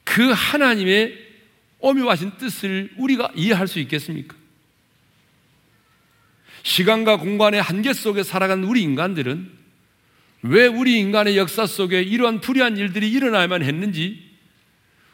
그 0.04 0.30
하나님의 0.30 1.29
오묘하신 1.80 2.32
뜻을 2.38 2.92
우리가 2.96 3.30
이해할 3.34 3.68
수 3.68 3.78
있겠습니까? 3.80 4.36
시간과 6.62 7.16
공간의 7.16 7.62
한계 7.62 7.92
속에 7.92 8.22
살아가는 8.22 8.64
우리 8.64 8.82
인간들은 8.82 9.50
왜 10.42 10.66
우리 10.66 10.98
인간의 10.98 11.36
역사 11.36 11.66
속에 11.66 12.02
이러한 12.02 12.40
불의한 12.40 12.76
일들이 12.76 13.10
일어나야만 13.10 13.62
했는지 13.62 14.30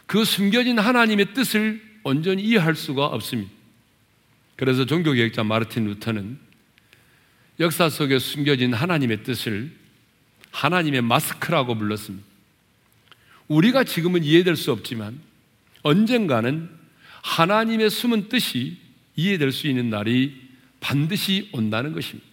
그 0.06 0.24
숨겨진 0.24 0.78
하나님의 0.78 1.34
뜻을 1.34 1.82
온전히 2.04 2.42
이해할 2.44 2.76
수가 2.76 3.06
없습니다. 3.06 3.50
그래서 4.54 4.86
종교개혁자 4.86 5.44
마르틴 5.44 5.86
루터는 5.86 6.38
역사 7.58 7.88
속에 7.88 8.18
숨겨진 8.18 8.72
하나님의 8.72 9.24
뜻을 9.24 9.72
하나님의 10.50 11.02
마스크라고 11.02 11.76
불렀습니다. 11.76 12.24
우리가 13.48 13.84
지금은 13.84 14.24
이해될 14.24 14.56
수 14.56 14.72
없지만 14.72 15.20
언젠가는 15.86 16.68
하나님의 17.22 17.90
숨은 17.90 18.28
뜻이 18.28 18.76
이해될 19.14 19.52
수 19.52 19.68
있는 19.68 19.88
날이 19.88 20.34
반드시 20.80 21.48
온다는 21.52 21.92
것입니다. 21.92 22.28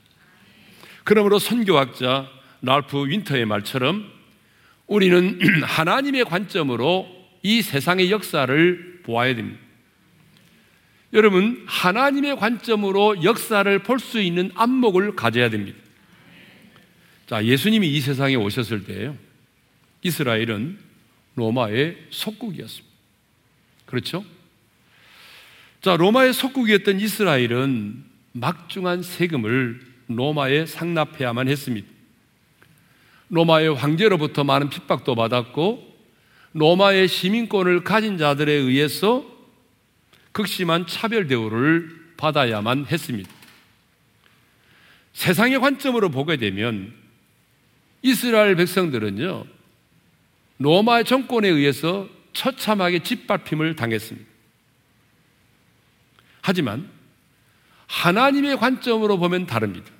그러므로 1.03 1.37
선교학자 1.37 2.29
랄프 2.61 3.09
윈터의 3.09 3.45
말처럼 3.45 4.09
우리는 4.87 5.39
하나님의 5.63 6.25
관점으로 6.25 7.07
이 7.43 7.61
세상의 7.61 8.09
역사를 8.09 9.01
보아야 9.03 9.35
됩니다. 9.35 9.59
여러분, 11.13 11.63
하나님의 11.67 12.37
관점으로 12.37 13.23
역사를 13.23 13.79
볼 13.83 13.99
수 13.99 14.19
있는 14.19 14.51
안목을 14.55 15.15
가져야 15.15 15.49
됩니다. 15.49 15.77
자, 17.27 17.45
예수님이 17.45 17.87
이 17.87 18.01
세상에 18.01 18.35
오셨을 18.35 18.85
때요. 18.85 19.15
이스라엘은 20.01 20.79
로마의 21.35 21.97
속국이었습니다. 22.09 22.92
그렇죠? 23.93 24.25
자, 25.79 25.95
로마의 25.95 26.33
속국이었던 26.33 26.99
이스라엘은 26.99 28.03
막중한 28.31 29.03
세금을 29.03 29.81
로마에 30.07 30.65
상납해야만 30.65 31.47
했습니다. 31.47 31.87
로마의 33.29 33.75
황제로부터 33.75 34.43
많은 34.45 34.71
핍박도 34.71 35.13
받았고 35.13 35.95
로마의 36.53 37.07
시민권을 37.07 37.83
가진 37.83 38.17
자들에 38.17 38.51
의해서 38.51 39.23
극심한 40.31 40.87
차별 40.87 41.27
대우를 41.27 42.15
받아야만 42.17 42.87
했습니다. 42.87 43.29
세상의 45.13 45.59
관점으로 45.59 46.09
보게 46.09 46.37
되면 46.37 46.91
이스라엘 48.01 48.55
백성들은요, 48.55 49.45
로마 50.57 51.03
정권에 51.03 51.47
의해서 51.47 52.09
처참하게 52.33 53.03
짓밟힘을 53.03 53.75
당했습니다. 53.75 54.29
하지만 56.41 56.89
하나님의 57.87 58.57
관점으로 58.57 59.17
보면 59.17 59.45
다릅니다. 59.45 59.91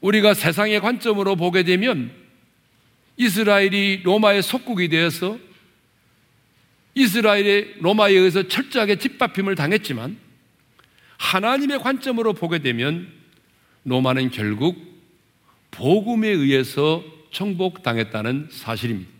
우리가 0.00 0.34
세상의 0.34 0.80
관점으로 0.80 1.36
보게 1.36 1.62
되면 1.62 2.12
이스라엘이 3.16 4.02
로마의 4.02 4.42
속국이 4.42 4.88
되어서 4.88 5.38
이스라엘의 6.94 7.76
로마에 7.80 8.12
의해서 8.12 8.46
철저하게 8.46 8.96
짓밟힘을 8.96 9.54
당했지만 9.54 10.18
하나님의 11.18 11.80
관점으로 11.80 12.34
보게 12.34 12.58
되면 12.58 13.10
로마는 13.84 14.30
결국 14.30 14.76
복음에 15.70 16.28
의해서 16.28 17.04
정복당했다는 17.32 18.48
사실입니다. 18.50 19.15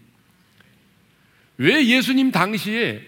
왜 1.59 1.87
예수님 1.87 2.31
당시에 2.31 3.03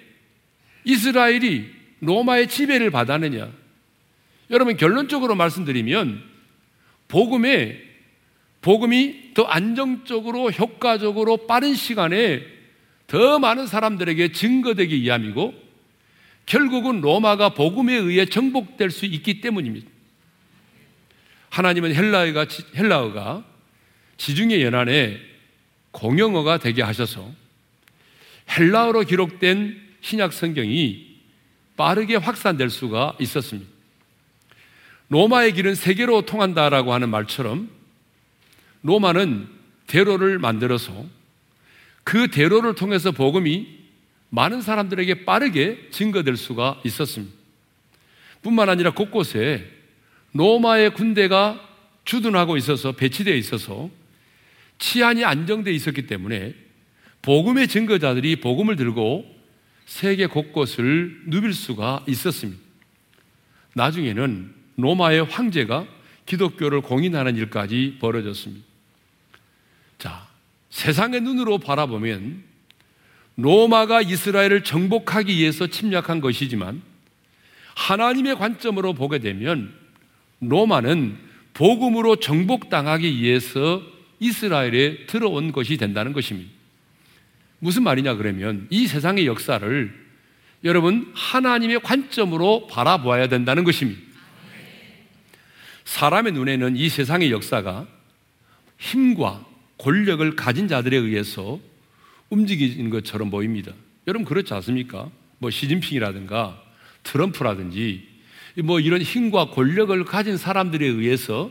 이스라엘이 0.85 1.71
로마의 2.01 2.49
지배를 2.49 2.91
받았느냐? 2.91 3.53
여러분 4.51 4.77
결론적으로 4.77 5.35
말씀드리면 5.35 6.23
복음에 7.09 7.83
복음이 8.61 9.35
더 9.35 9.45
안정적으로 9.45 10.51
효과적으로 10.51 11.47
빠른 11.47 11.75
시간에 11.75 12.43
더 13.07 13.39
많은 13.39 13.67
사람들에게 13.67 14.33
증거되기 14.33 15.01
위함이고 15.03 15.55
결국은 16.47 17.01
로마가 17.01 17.51
복음에 17.51 17.95
의해 17.95 18.25
정복될 18.25 18.91
수 18.91 19.07
있기 19.07 19.41
때문입니다. 19.41 19.89
하나님은 21.51 21.95
헬라어가, 21.95 22.47
헬라어가 22.75 23.45
지중해 24.17 24.63
연안에 24.63 25.19
공용어가 25.91 26.59
되게 26.59 26.83
하셔서 26.83 27.31
헬라어로 28.51 29.03
기록된 29.03 29.81
신약 30.01 30.33
성경이 30.33 31.07
빠르게 31.77 32.17
확산될 32.17 32.71
수가 32.71 33.17
있었습니다. 33.21 33.71
로마의 35.11 35.55
길은 35.55 35.75
세계로 35.75 36.23
통한다라고 36.23 36.93
하는 36.93 37.09
말처럼 37.09 37.71
로마는 38.83 39.49
대로를 39.87 40.39
만들어서 40.39 41.07
그 42.05 42.29
대로를 42.29 42.75
통해서 42.75 43.11
복음이 43.11 43.79
많은 44.31 44.61
사람들에게 44.61 45.25
빠르게 45.25 45.89
증거될 45.91 46.37
수가 46.37 46.81
있었습니다. 46.85 47.35
뿐만 48.43 48.69
아니라 48.69 48.93
곳곳에 48.93 49.67
로마의 50.33 50.95
군대가 50.95 51.61
주둔하고 52.05 52.57
있어서 52.57 52.93
배치되어 52.93 53.35
있어서 53.35 53.91
치안이 54.79 55.25
안정되어 55.25 55.73
있었기 55.73 56.07
때문에 56.07 56.55
복음의 57.23 57.69
증거자들이 57.69 58.37
복음을 58.37 58.77
들고 58.77 59.25
세계 59.87 60.27
곳곳을 60.27 61.23
누빌 61.27 61.53
수가 61.55 62.05
있었습니다. 62.07 62.61
나중에는 63.75 64.55
로마의 64.77 65.25
황제가 65.25 65.87
기독교를 66.27 66.83
공인하는 66.83 67.37
일까지 67.37 67.97
벌어졌습니다. 68.01 68.67
자, 69.99 70.29
세상의 70.71 71.23
눈으로 71.23 71.59
바라보면 71.59 72.45
로마가 73.37 74.03
이스라엘을 74.03 74.65
정복하기 74.65 75.35
위해서 75.35 75.67
침략한 75.67 76.21
것이지만 76.21 76.83
하나님의 77.75 78.37
관점으로 78.37 78.93
보게 78.93 79.19
되면 79.19 79.73
로마는 80.41 81.17
복음으로 81.55 82.17
정복당하기 82.17 83.21
위해서 83.21 83.83
이스라엘에 84.21 85.07
들어온 85.07 85.53
것이 85.53 85.77
된다는 85.77 86.13
것입니다. 86.13 86.58
무슨 87.59 87.83
말이냐 87.83 88.15
그러면 88.15 88.67
이 88.71 88.87
세상의 88.87 89.27
역사를 89.27 90.09
여러분 90.65 91.11
하나님의 91.15 91.81
관점으로 91.81 92.67
바라보아야 92.67 93.29
된다는 93.29 93.65
것입니다. 93.65 94.01
사람의 95.85 96.33
눈에는 96.33 96.77
이 96.77 96.89
세상의 96.89 97.31
역사가 97.31 97.87
힘과 98.79 99.47
권력을 99.79 100.37
가진 100.37 100.69
자들에 100.69 100.97
의해서 100.97 101.61
움직이는 102.31 102.91
것처럼 102.91 103.31
보입니다. 103.31 103.73
여러분 104.07 104.25
그렇지 104.25 104.53
않습니까? 104.55 105.11
뭐 105.39 105.51
시진핑이라든가 105.51 106.63
트럼프라든지 107.05 108.07
뭐 108.65 108.81
이런 108.81 109.01
힘과 109.01 109.51
권력을 109.51 110.05
가진 110.05 110.37
사람들에 110.37 110.85
의해서 110.85 111.51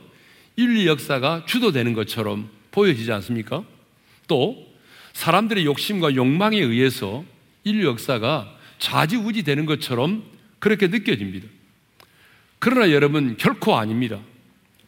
인류 0.55 0.87
역사가 0.87 1.45
주도되는 1.45 1.93
것처럼 1.93 2.49
보여지지 2.71 3.11
않습니까? 3.13 3.63
또 4.27 4.66
사람들의 5.17 5.65
욕심과 5.65 6.13
욕망에 6.13 6.59
의해서 6.59 7.25
인류 7.63 7.87
역사가 7.87 8.55
좌지우지 8.77 9.41
되는 9.41 9.65
것처럼 9.65 10.23
그렇게 10.59 10.89
느껴집니다. 10.89 11.47
그러나 12.59 12.91
여러분 12.91 13.35
결코 13.35 13.75
아닙니다. 13.75 14.19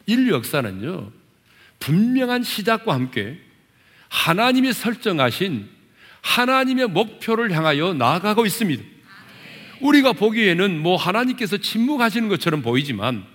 인류 0.05 0.33
역사는요, 0.33 1.11
분명한 1.79 2.43
시작과 2.43 2.93
함께 2.93 3.39
하나님이 4.09 4.71
설정하신 4.71 5.67
하나님의 6.21 6.89
목표를 6.89 7.51
향하여 7.51 7.95
나아가고 7.95 8.45
있습니다. 8.45 8.83
우리가 9.81 10.13
보기에는 10.13 10.77
뭐 10.79 10.95
하나님께서 10.95 11.57
침묵하시는 11.57 12.29
것처럼 12.29 12.61
보이지만 12.61 13.25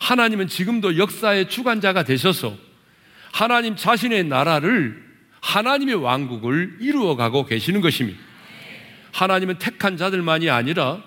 하나님은 0.00 0.48
지금도 0.48 0.96
역사의 0.96 1.50
주관자가 1.50 2.04
되셔서 2.04 2.56
하나님 3.32 3.76
자신의 3.76 4.24
나라를 4.24 5.11
하나님의 5.42 5.96
왕국을 5.96 6.78
이루어가고 6.80 7.44
계시는 7.44 7.80
것입니다. 7.82 8.18
하나님은 9.12 9.58
택한 9.58 9.96
자들만이 9.98 10.48
아니라 10.48 11.02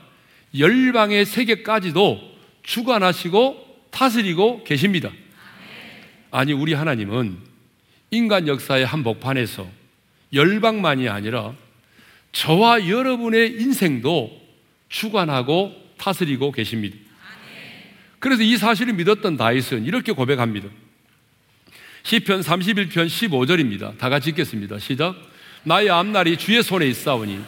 열방의 0.58 1.26
세계까지도 1.26 2.36
주관하시고 2.62 3.88
다스리고 3.90 4.64
계십니다. 4.64 5.10
아니, 6.32 6.54
우리 6.54 6.74
하나님은 6.74 7.38
인간 8.12 8.48
역사의 8.48 8.86
한복판에서 8.86 9.68
열방만이 10.34 11.10
아니라 11.10 11.54
저와 12.32 12.88
여러분의 12.88 13.54
인생도 13.54 14.42
주관하고 14.90 15.74
다스리고 15.98 16.52
계십니다. 16.52 16.98
그래서 18.20 18.44
이 18.44 18.58
사실을 18.58 18.94
믿었던 18.94 19.38
다윗은 19.38 19.86
이렇게 19.86 20.12
고백합니다. 20.12 20.68
시편 22.06 22.42
31편 22.42 23.08
15절입니다. 23.08 23.98
다 23.98 24.10
같이 24.10 24.30
읽겠습니다. 24.30 24.78
시작. 24.78 25.16
나의 25.64 25.90
앞날이 25.90 26.38
주의 26.38 26.62
손에 26.62 26.86
있사오니 26.86 27.44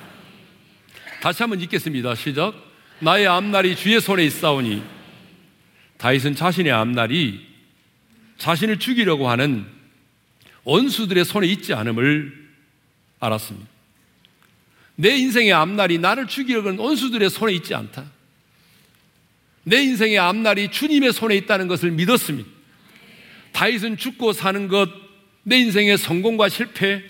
다시 1.21 1.43
한번 1.43 1.61
읽겠습니다. 1.61 2.15
시작. 2.15 2.55
나의 2.99 3.27
앞날이 3.27 3.75
주의 3.75 4.01
손에 4.01 4.25
있사오니 4.25 4.81
다윗은 5.97 6.35
자신의 6.35 6.71
앞날이 6.71 7.45
자신을 8.39 8.79
죽이려고 8.79 9.29
하는 9.29 9.63
원수들의 10.63 11.23
손에 11.23 11.45
있지 11.45 11.75
않음을 11.75 12.49
알았습니다. 13.19 13.67
내 14.95 15.17
인생의 15.17 15.53
앞날이 15.53 15.99
나를 15.99 16.25
죽이려고 16.25 16.69
하는 16.69 16.79
원수들의 16.79 17.29
손에 17.29 17.53
있지 17.53 17.75
않다. 17.75 18.05
내 19.65 19.83
인생의 19.83 20.17
앞날이 20.17 20.71
주님의 20.71 21.13
손에 21.13 21.35
있다는 21.35 21.67
것을 21.67 21.91
믿었습니다. 21.91 22.56
다윗은 23.57 23.97
죽고 23.97 24.33
사는 24.33 24.67
것, 24.67 24.87
내 25.41 25.57
인생의 25.57 25.97
성공과 25.97 26.47
실패, 26.47 27.01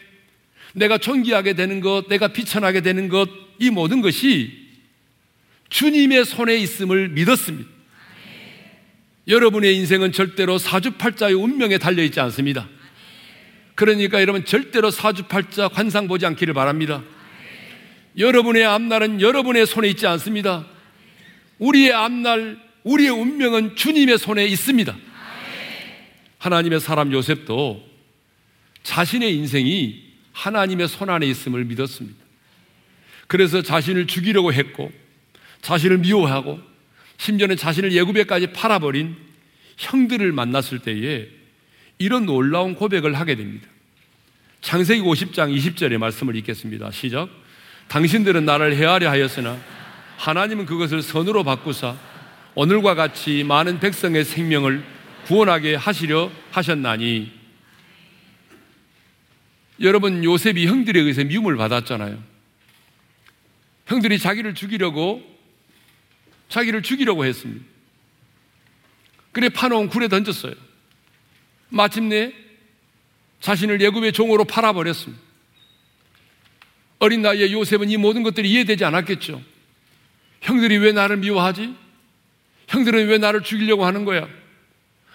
내가 0.74 0.98
존귀하게 0.98 1.56
되는 1.56 1.82
것, 1.82 2.08
내가 2.08 2.30
비천하게 2.30 2.80
되는 2.80 3.10
것, 3.10 3.28
이 3.60 3.70
모든 3.70 4.00
것이 4.00 4.54
주님의 5.70 6.24
손에 6.24 6.56
있음을 6.56 7.10
믿었습니다. 7.10 7.70
여러분의 9.28 9.76
인생은 9.76 10.14
절대로 10.14 10.58
사주팔자의 10.58 11.34
운명에 11.34 11.80
달려있지 11.80 12.22
않습니다. 12.22 12.70
그러니까 13.76 14.22
여러분 14.22 14.46
절대로 14.46 14.90
사주팔자 14.90 15.68
관상 15.68 16.08
보지 16.08 16.26
않기를 16.28 16.54
바랍니다. 16.54 17.04
여러분의 18.18 18.64
앞날은 18.64 19.20
여러분의 19.20 19.66
손에 19.66 19.90
있지 19.90 20.08
않습니다. 20.08 20.66
우리의 21.60 21.92
앞날, 21.92 22.58
우리의 22.86 23.10
운명은 23.10 23.76
주님의 23.76 24.18
손에 24.18 24.46
있습니다. 24.46 25.07
하나님의 26.48 26.80
사람 26.80 27.12
요셉도 27.12 27.86
자신의 28.84 29.36
인생이 29.36 30.04
하나님의 30.32 30.88
손 30.88 31.10
안에 31.10 31.26
있음을 31.28 31.66
믿었습니다. 31.66 32.18
그래서 33.28 33.62
자신을 33.62 34.08
죽이려고 34.08 34.54
했고, 34.54 34.92
자신을 35.62 35.98
미워하고, 35.98 36.60
심지어는 37.18 37.58
자신을 37.58 37.92
예굽에까지 37.92 38.54
팔아버린 38.54 39.18
형들을 39.78 40.32
만났을 40.32 40.80
때에 40.80 41.28
이런 41.98 42.26
놀라운 42.26 42.76
고백을 42.76 43.16
하게 43.16 43.36
됩니다. 43.36 43.68
창세기 44.62 45.02
50장 45.02 45.54
20절의 45.54 45.98
말씀을 45.98 46.36
읽겠습니다. 46.38 46.92
시작. 46.92 47.28
당신들은 47.90 48.46
나를 48.46 48.76
해하려 48.76 49.10
하였으나 49.10 49.58
하나님은 50.18 50.66
그것을 50.66 51.02
선으로 51.02 51.44
바꾸사 51.44 51.98
오늘과 52.56 52.96
같이 52.96 53.44
많은 53.44 53.80
백성의 53.80 54.24
생명을 54.24 54.97
구원하게 55.28 55.76
하시려 55.76 56.32
하셨나니 56.52 57.34
여러분 59.82 60.24
요셉이 60.24 60.66
형들에 60.68 61.02
의해서 61.02 61.24
미움을 61.26 61.58
받았잖아요. 61.58 62.24
형들이 63.88 64.20
자기를 64.20 64.56
죽이려고 64.56 65.22
자기를 66.48 66.82
죽이려고 66.82 67.26
했습니다. 67.26 67.66
그래 69.34 69.50
파놓은 69.50 69.90
굴에 69.90 70.08
던졌어요. 70.08 70.54
마침내 71.70 72.34
자신을 73.42 73.82
예굽의 73.82 74.14
종으로 74.14 74.46
팔아버렸습니다. 74.46 75.22
어린 77.00 77.22
나이에 77.22 77.52
요셉은 77.52 77.90
이 77.90 77.98
모든 77.98 78.24
것들이 78.24 78.50
이해되지 78.50 78.86
않았겠죠. 78.86 79.42
형들이 80.42 80.78
왜 80.78 80.94
나를 80.94 81.18
미워하지? 81.18 81.76
형들은 82.70 83.08
왜 83.08 83.18
나를 83.18 83.44
죽이려고 83.44 83.86
하는 83.86 84.06
거야? 84.06 84.28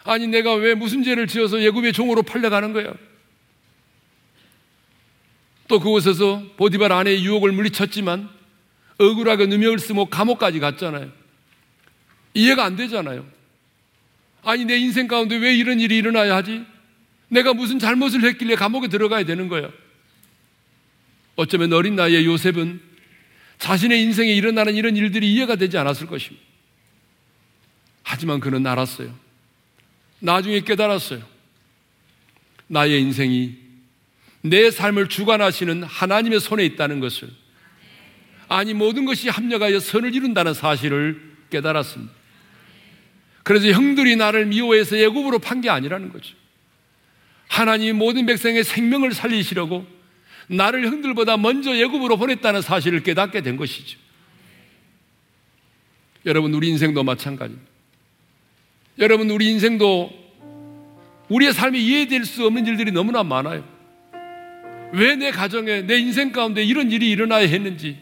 아니, 0.05 0.27
내가 0.27 0.55
왜 0.55 0.75
무슨 0.75 1.03
죄를 1.03 1.27
지어서 1.27 1.63
예굽의 1.63 1.93
종으로 1.93 2.23
팔려가는 2.23 2.73
거야? 2.73 2.93
또 5.69 5.79
그곳에서 5.79 6.43
보디발 6.57 6.93
아내의 6.93 7.25
유혹을 7.25 7.53
물리쳤지만 7.53 8.29
억울하게 8.99 9.47
누명을 9.47 9.79
쓰고 9.79 10.07
감옥까지 10.07 10.61
갔잖아요. 10.61 11.11
이해가 12.35 12.65
안 12.65 12.77
되잖아요. 12.77 13.27
아니, 14.43 14.65
내 14.65 14.77
인생 14.77 15.07
가운데 15.07 15.37
왜 15.37 15.55
이런 15.55 15.81
일이 15.81 15.97
일어나야 15.97 16.35
하지? 16.37 16.65
내가 17.29 17.55
무슨 17.55 17.79
잘못을 17.79 18.23
했길래 18.25 18.57
감옥에 18.57 18.89
들어가야 18.89 19.25
되는 19.25 19.49
거야. 19.49 19.71
어쩌면 21.37 21.73
어린 21.73 21.97
나이에 21.97 22.25
요셉은 22.25 22.81
자신의 23.59 24.03
인생에 24.03 24.33
일어나는 24.33 24.75
이런 24.75 24.97
일들이 24.97 25.33
이해가 25.33 25.57
되지 25.57 25.79
않았을 25.79 26.09
것입니다. 26.09 26.45
하지만 28.03 28.41
그는 28.41 28.67
알았어요. 28.67 29.17
나중에 30.23 30.61
깨달았어요. 30.61 31.21
나의 32.69 33.01
인생이 33.03 33.57
내 34.43 34.71
삶을 34.71 35.09
주관하시는 35.09 35.83
하나님의 35.83 36.41
손에 36.41 36.65
있다는 36.65 37.01
것을 37.01 37.29
아니 38.49 38.73
모든 38.73 39.05
것이 39.05 39.29
합력하여 39.29 39.81
선을 39.81 40.15
이룬다는 40.15 40.55
사실을 40.55 41.21
깨달았습니다. 41.51 42.13
그래서 43.43 43.69
형들이 43.69 44.15
나를 44.17 44.47
미워해서 44.47 44.97
예굽으로 44.99 45.41
판 45.41 45.61
게 45.61 45.69
아니라는 45.69 46.13
거죠. 46.13 46.35
하나님이 47.49 47.93
모든 47.93 48.25
백성의 48.25 48.63
생명을 48.65 49.13
살리시려고 49.13 49.87
나를 50.47 50.87
형들보다 50.87 51.37
먼저 51.37 51.77
예굽으로 51.77 52.17
보냈다는 52.17 52.63
사실을 52.63 53.03
깨닫게 53.03 53.41
된 53.43 53.57
것이죠. 53.57 53.99
여러분 56.27 56.55
우리 56.55 56.69
인생도 56.69 57.03
마찬가지입니다. 57.03 57.72
여러분 58.99 59.31
우리 59.31 59.49
인생도 59.51 60.11
우리의 61.29 61.53
삶에 61.53 61.79
이해될 61.79 62.25
수 62.25 62.45
없는 62.47 62.67
일들이 62.67 62.93
너무나 62.93 63.23
많아요. 63.23 63.65
왜 64.93 65.17
내 65.17 65.31
가정에 65.31 65.83
내 65.83 65.99
인생 65.99 66.33
가운데 66.33 66.63
이런 66.63 66.91
일이 66.93 67.11
일어나야 67.11 67.47
했는지 67.47 67.97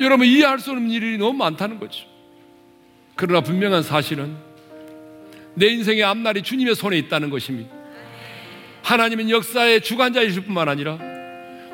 여러분 0.00 0.26
이해할 0.26 0.58
수 0.58 0.72
없는 0.72 0.90
일이 0.90 1.16
너무 1.16 1.32
많다는 1.38 1.78
거죠. 1.78 2.04
그러나 3.14 3.40
분명한 3.40 3.82
사실은 3.82 4.36
내 5.54 5.68
인생의 5.68 6.02
앞날이 6.02 6.42
주님의 6.42 6.74
손에 6.74 6.98
있다는 6.98 7.30
것입니다. 7.30 7.70
하나님은 8.82 9.30
역사의 9.30 9.80
주관자이실 9.80 10.42
뿐만 10.44 10.68
아니라 10.68 10.98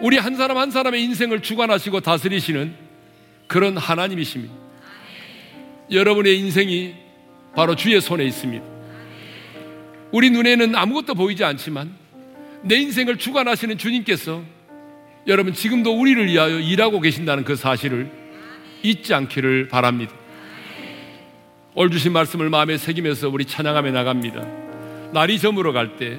우리 0.01 0.17
한 0.17 0.37
사람 0.37 0.59
한 0.59 0.71
사람의 0.71 1.03
인생을 1.03 1.41
주관하시고 1.43 2.01
다스리시는 2.01 2.75
그런 3.49 3.77
하나님이십니다. 3.77 4.55
여러분의 5.91 6.39
인생이 6.39 6.95
바로 7.55 7.75
주의 7.75 8.01
손에 8.01 8.25
있습니다. 8.25 8.65
우리 10.13 10.31
눈에는 10.31 10.75
아무것도 10.75 11.15
보이지 11.15 11.45
않지만 11.45 11.95
내 12.63 12.77
인생을 12.77 13.17
주관하시는 13.17 13.79
주님께서 13.79 14.43
여러분 15.27 15.53
지금도 15.53 15.99
우리를 15.99 16.27
위하여 16.27 16.59
일하고 16.59 17.01
계신다는 17.01 17.45
그 17.45 17.57
사실을 17.57 18.11
잊지 18.83 19.15
않기를 19.15 19.69
바랍니다. 19.69 20.13
올 21.75 21.91
주신 21.91 22.13
말씀을 22.13 22.51
마음에 22.51 22.77
새기면서 22.77 23.29
우리 23.29 23.45
찬양하며 23.45 23.93
나갑니다. 23.93 24.45
날이 25.13 25.39
저물어 25.39 25.73
갈 25.73 25.97
때, 25.97 26.19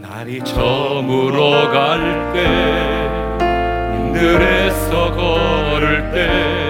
날이 0.00 0.40
저물어 0.44 1.70
갈 1.70 2.32
때, 2.32 4.18
들에서 4.18 5.12
걸을 5.14 6.10
때, 6.12 6.69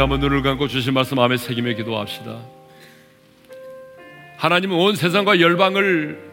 한번 0.00 0.20
눈을 0.20 0.42
감고 0.42 0.68
주신 0.68 0.94
말씀 0.94 1.16
마음에 1.16 1.36
새김에 1.36 1.74
기도합시다. 1.74 2.38
하나님은 4.36 4.76
온 4.76 4.96
세상과 4.96 5.40
열방을 5.40 6.30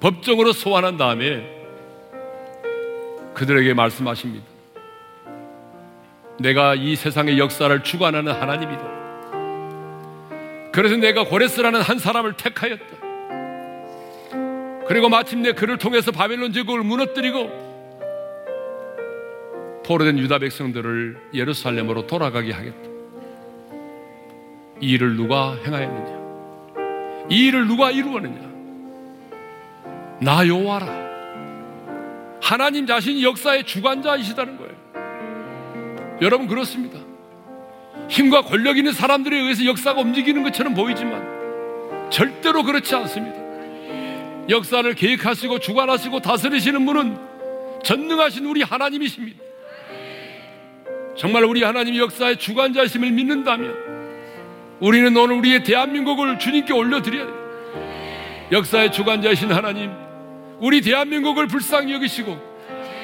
법정으로 0.00 0.52
소환한 0.52 0.96
다음에 0.96 1.44
그들에게 3.34 3.74
말씀하십니다. 3.74 4.46
내가 6.38 6.74
이 6.74 6.96
세상의 6.96 7.38
역사를 7.38 7.82
주관하는 7.82 8.32
하나님이다. 8.32 9.00
그래서 10.72 10.96
내가 10.96 11.24
고레스라는 11.24 11.80
한 11.80 11.98
사람을 11.98 12.34
택하였다. 12.34 12.84
그리고 14.86 15.08
마침내 15.08 15.52
그를 15.52 15.78
통해서 15.78 16.12
바벨론 16.12 16.52
제국을 16.52 16.82
무너뜨리고 16.82 17.70
포로된 19.86 20.18
유다 20.18 20.38
백성들을 20.38 21.16
예루살렘으로 21.34 22.06
돌아가게 22.06 22.52
하겠다. 22.52 22.89
이 24.80 24.92
일을 24.92 25.16
누가 25.16 25.56
행하였느냐? 25.64 26.20
이 27.28 27.46
일을 27.46 27.66
누가 27.66 27.90
이루었느냐? 27.90 28.50
나 30.20 30.46
여호와라. 30.46 31.10
하나님 32.42 32.86
자신이 32.86 33.22
역사의 33.22 33.64
주관자이시다는 33.64 34.56
거예요. 34.56 36.18
여러분 36.22 36.46
그렇습니다. 36.46 36.98
힘과 38.08 38.42
권력 38.42 38.76
있는 38.76 38.92
사람들에 38.92 39.36
의해서 39.38 39.64
역사가 39.64 40.00
움직이는 40.00 40.42
것처럼 40.42 40.74
보이지만 40.74 42.10
절대로 42.10 42.62
그렇지 42.62 42.94
않습니다. 42.96 43.38
역사를 44.48 44.92
계획하시고 44.94 45.60
주관하시고 45.60 46.20
다스리시는 46.20 46.84
분은 46.86 47.16
전능하신 47.84 48.46
우리 48.46 48.62
하나님이십니다. 48.62 49.38
정말 51.16 51.44
우리 51.44 51.62
하나님이 51.62 51.98
역사의 52.00 52.38
주관자심을 52.38 53.10
믿는다면 53.12 53.99
우리는 54.80 55.14
오늘 55.16 55.36
우리의 55.36 55.62
대한민국을 55.62 56.38
주님께 56.38 56.72
올려드려야 56.72 57.26
돼요. 57.26 57.40
역사의 58.50 58.92
주관자이신 58.92 59.52
하나님, 59.52 59.92
우리 60.58 60.80
대한민국을 60.80 61.46
불쌍히 61.46 61.92
여기시고 61.92 62.50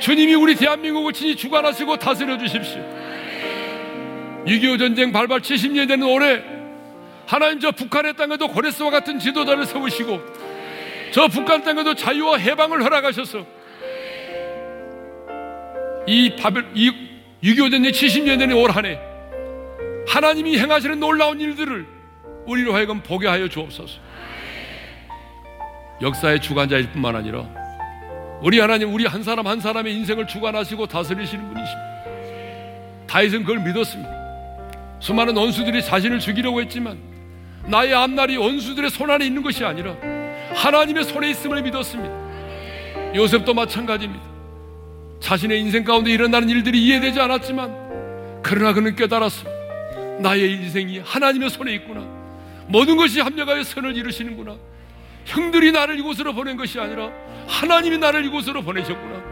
주님이 0.00 0.34
우리 0.34 0.54
대한민국을 0.54 1.12
친히 1.12 1.36
주관하시고 1.36 1.96
다스려 1.98 2.36
주십시오. 2.38 2.80
6.25 4.46 4.78
전쟁 4.78 5.12
발발 5.12 5.40
70년 5.40 5.88
되는 5.88 6.06
올해 6.06 6.42
하나님 7.26 7.60
저 7.60 7.70
북한의 7.72 8.14
땅에도 8.16 8.48
고레스와 8.48 8.90
같은 8.90 9.18
지도자를 9.18 9.66
세우시고 9.66 10.20
저 11.12 11.28
북한 11.28 11.62
땅에도 11.62 11.94
자유와 11.94 12.38
해방을 12.38 12.82
허락하셔서 12.84 13.44
이 16.06 16.36
바벨 16.36 16.64
이6.25 16.74 17.70
전쟁 17.70 17.92
70년 17.92 18.38
되는 18.38 18.54
올 18.56 18.70
한 18.70 18.84
해 18.86 18.98
하나님이 20.06 20.58
행하시는 20.58 21.00
놀라운 21.00 21.40
일들을 21.40 21.86
우리로 22.46 22.74
하여금 22.74 23.02
보게 23.02 23.26
하여 23.26 23.48
주옵소서. 23.48 23.98
역사의 26.00 26.40
주관자일 26.40 26.90
뿐만 26.92 27.16
아니라 27.16 27.46
우리 28.42 28.60
하나님 28.60 28.92
우리 28.92 29.06
한 29.06 29.22
사람 29.22 29.46
한 29.46 29.60
사람의 29.60 29.94
인생을 29.94 30.26
주관하시고 30.26 30.86
다스리시는 30.86 31.48
분이십니다. 31.48 31.86
다윗은 33.06 33.44
그걸 33.44 33.60
믿었습니다. 33.60 34.10
수많은 35.00 35.36
원수들이 35.36 35.82
자신을 35.82 36.20
죽이려고 36.20 36.60
했지만 36.60 36.98
나의 37.66 37.94
앞날이 37.94 38.36
원수들의 38.36 38.90
손 38.90 39.10
안에 39.10 39.26
있는 39.26 39.42
것이 39.42 39.64
아니라 39.64 39.96
하나님의 40.54 41.04
손에 41.04 41.30
있음을 41.30 41.62
믿었습니다. 41.62 43.14
요셉도 43.14 43.54
마찬가지입니다. 43.54 44.24
자신의 45.20 45.60
인생 45.60 45.82
가운데 45.82 46.10
일어나는 46.10 46.48
일들이 46.48 46.84
이해되지 46.84 47.18
않았지만 47.20 48.42
그러나 48.42 48.72
그는 48.72 48.94
깨달았습니다. 48.94 49.55
나의 50.20 50.52
인생이 50.52 51.00
하나님의 51.00 51.50
손에 51.50 51.74
있구나. 51.74 52.00
모든 52.68 52.96
것이 52.96 53.20
합력하여 53.20 53.62
선을 53.62 53.96
이루시는구나. 53.96 54.56
형들이 55.24 55.72
나를 55.72 55.98
이곳으로 55.98 56.32
보낸 56.32 56.56
것이 56.56 56.78
아니라 56.78 57.10
하나님이 57.46 57.98
나를 57.98 58.24
이곳으로 58.26 58.62
보내셨구나. 58.62 59.22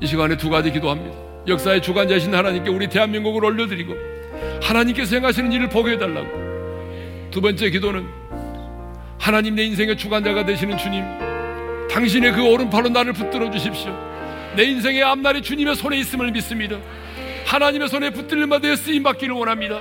이 0.00 0.06
시간에 0.06 0.36
두 0.36 0.48
가지 0.48 0.70
기도합니다. 0.70 1.16
역사의 1.46 1.82
주관자신 1.82 2.34
하나님께 2.34 2.70
우리 2.70 2.88
대한민국을 2.88 3.44
올려드리고 3.44 3.94
하나님께서 4.62 5.16
행하시는 5.16 5.52
일을 5.52 5.68
보게 5.68 5.92
해달라고. 5.92 6.28
두 7.30 7.40
번째 7.40 7.70
기도는 7.70 8.06
하나님 9.18 9.54
내 9.54 9.64
인생의 9.64 9.96
주관자가 9.96 10.46
되시는 10.46 10.78
주님, 10.78 11.04
당신의 11.90 12.32
그 12.32 12.42
오른팔로 12.42 12.88
나를 12.90 13.12
붙들어 13.12 13.50
주십시오. 13.50 13.92
내 14.56 14.64
인생의 14.64 15.02
앞날이 15.02 15.42
주님의 15.42 15.74
손에 15.76 15.98
있음을 15.98 16.30
믿습니다. 16.30 16.78
하나님의 17.48 17.88
손에 17.88 18.10
붙들림마 18.10 18.58
되어 18.58 18.76
쓰임 18.76 19.02
받기를 19.02 19.34
원합니다. 19.34 19.80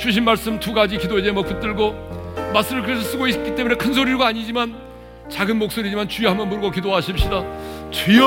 주신 0.00 0.24
말씀 0.24 0.58
두 0.58 0.74
가지 0.74 0.98
기도 0.98 1.22
제목 1.22 1.46
붙들고 1.46 2.50
마스를 2.52 2.82
그래서 2.82 3.02
쓰고 3.02 3.28
있기 3.28 3.54
때문에 3.54 3.76
큰 3.76 3.92
소리가 3.92 4.26
아니지만 4.26 4.74
작은 5.28 5.56
목소리지만 5.56 6.08
주여 6.08 6.30
한번 6.30 6.48
부르고 6.48 6.72
기도하십시다. 6.72 7.44
주여 7.92 8.26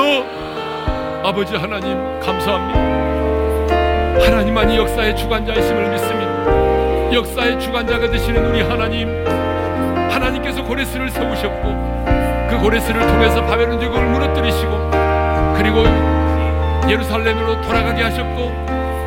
아버지 1.22 1.54
하나님 1.54 1.98
감사합니다. 2.20 4.24
하나님만이 4.24 4.78
역사의 4.78 5.14
주관자이심을 5.14 5.90
믿습니다. 5.90 7.12
역사의 7.12 7.60
주관자가 7.60 8.10
되시는 8.10 8.46
우리 8.46 8.62
하나님 8.62 9.10
하나님께서 10.10 10.64
고레스를 10.64 11.10
세우셨고 11.10 12.48
그 12.48 12.58
고레스를 12.62 12.98
통해서 12.98 13.44
바벨론 13.44 13.78
제국을 13.78 14.06
무너뜨리시고 14.06 14.90
그리고 15.58 16.13
예루살렘으로 16.88 17.60
돌아가게 17.62 18.02
하셨고 18.02 18.52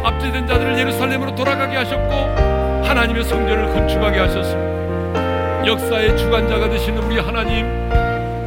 압제된 0.03 0.47
자들을 0.47 0.77
예루살렘으로 0.79 1.35
돌아가게 1.35 1.77
하셨고 1.77 2.85
하나님의 2.85 3.23
성전을 3.23 3.73
건축하게 3.73 4.19
하셨습니다. 4.19 5.65
역사의 5.65 6.17
주관자가 6.17 6.69
되시는 6.69 7.03
우리 7.03 7.19
하나님, 7.19 7.65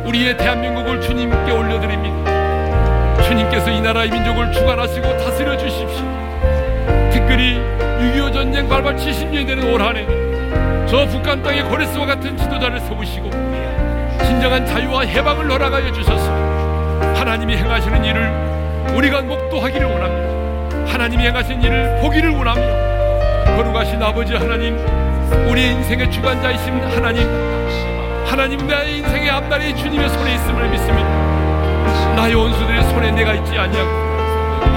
우리의 0.07 0.37
대한민국을 0.37 1.01
주님께 1.01 1.53
올려드립니다. 1.53 3.23
주님께서 3.23 3.71
이 3.71 3.81
나라의 3.81 4.11
민족을 4.11 4.51
주관하시고 4.53 5.07
다스려 5.19 5.57
주십시오. 5.57 6.05
특별히 7.13 7.61
6.25 8.01 8.33
전쟁 8.33 8.69
발발 8.69 8.97
70년이 8.97 9.47
되는 9.47 9.73
올 9.73 9.83
한해 9.83 10.07
저 10.87 11.07
북한 11.07 11.41
땅의 11.43 11.65
고레스와 11.65 12.07
같은 12.07 12.37
지도자를 12.37 12.81
세우시고 12.81 13.31
진정한 14.25 14.67
자유와 14.67 15.03
해방을 15.03 15.51
허락하여 15.51 15.93
주셨습니다. 15.93 17.21
하나님이 17.21 17.57
행하시는 17.57 18.05
일을 18.05 18.50
우리가 18.95 19.23
목도하기를 19.23 19.87
원합니다. 19.87 20.93
하나님이 20.93 21.27
행하신 21.27 21.63
일을 21.63 22.01
보기를 22.01 22.31
원하며 22.31 22.61
거룩하신 23.57 24.03
아버지 24.03 24.35
하나님 24.35 24.77
우리의 25.49 25.73
인생의 25.73 26.11
주관자이신 26.11 26.81
하나님 26.95 27.29
하나님 28.27 28.67
나의 28.67 28.99
인생의 28.99 29.31
앞날이 29.31 29.77
주님의 29.77 30.09
손에 30.09 30.35
있음을 30.35 30.69
믿습니다. 30.71 31.09
나의 32.17 32.35
원수들의 32.35 32.83
손에 32.91 33.11
내가 33.13 33.35
있지 33.35 33.59
아니하고 33.59 33.91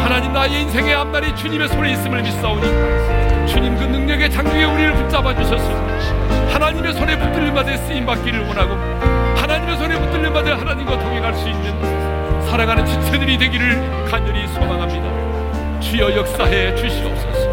하나님 0.04 0.34
나의 0.34 0.62
인생의 0.62 0.94
앞날이 0.94 1.36
주님의 1.36 1.68
손에 1.70 1.92
있음을 1.94 2.22
믿사오니 2.22 3.48
주님 3.48 3.78
그 3.78 3.84
능력의 3.84 4.32
장중에 4.32 4.64
우리를 4.64 4.94
붙잡아 4.94 5.36
주셨습니다. 5.36 6.54
하나님의 6.54 6.94
손에 6.94 7.18
붙들림받아 7.18 7.78
쓰임 7.78 8.06
받기를 8.06 8.48
원하고 8.48 8.74
하나님의 9.36 9.78
손에 9.78 10.00
붙들림받아 10.00 10.58
하나님과 10.58 11.00
동행할 11.00 11.34
수 11.34 11.50
있는 11.50 12.03
살아가는 12.54 12.86
지체들이 12.86 13.36
되기를 13.40 14.06
간절히 14.06 14.48
소망합니다. 14.50 15.80
주여 15.80 16.16
역사해 16.16 16.76
주시옵소서. 16.76 17.50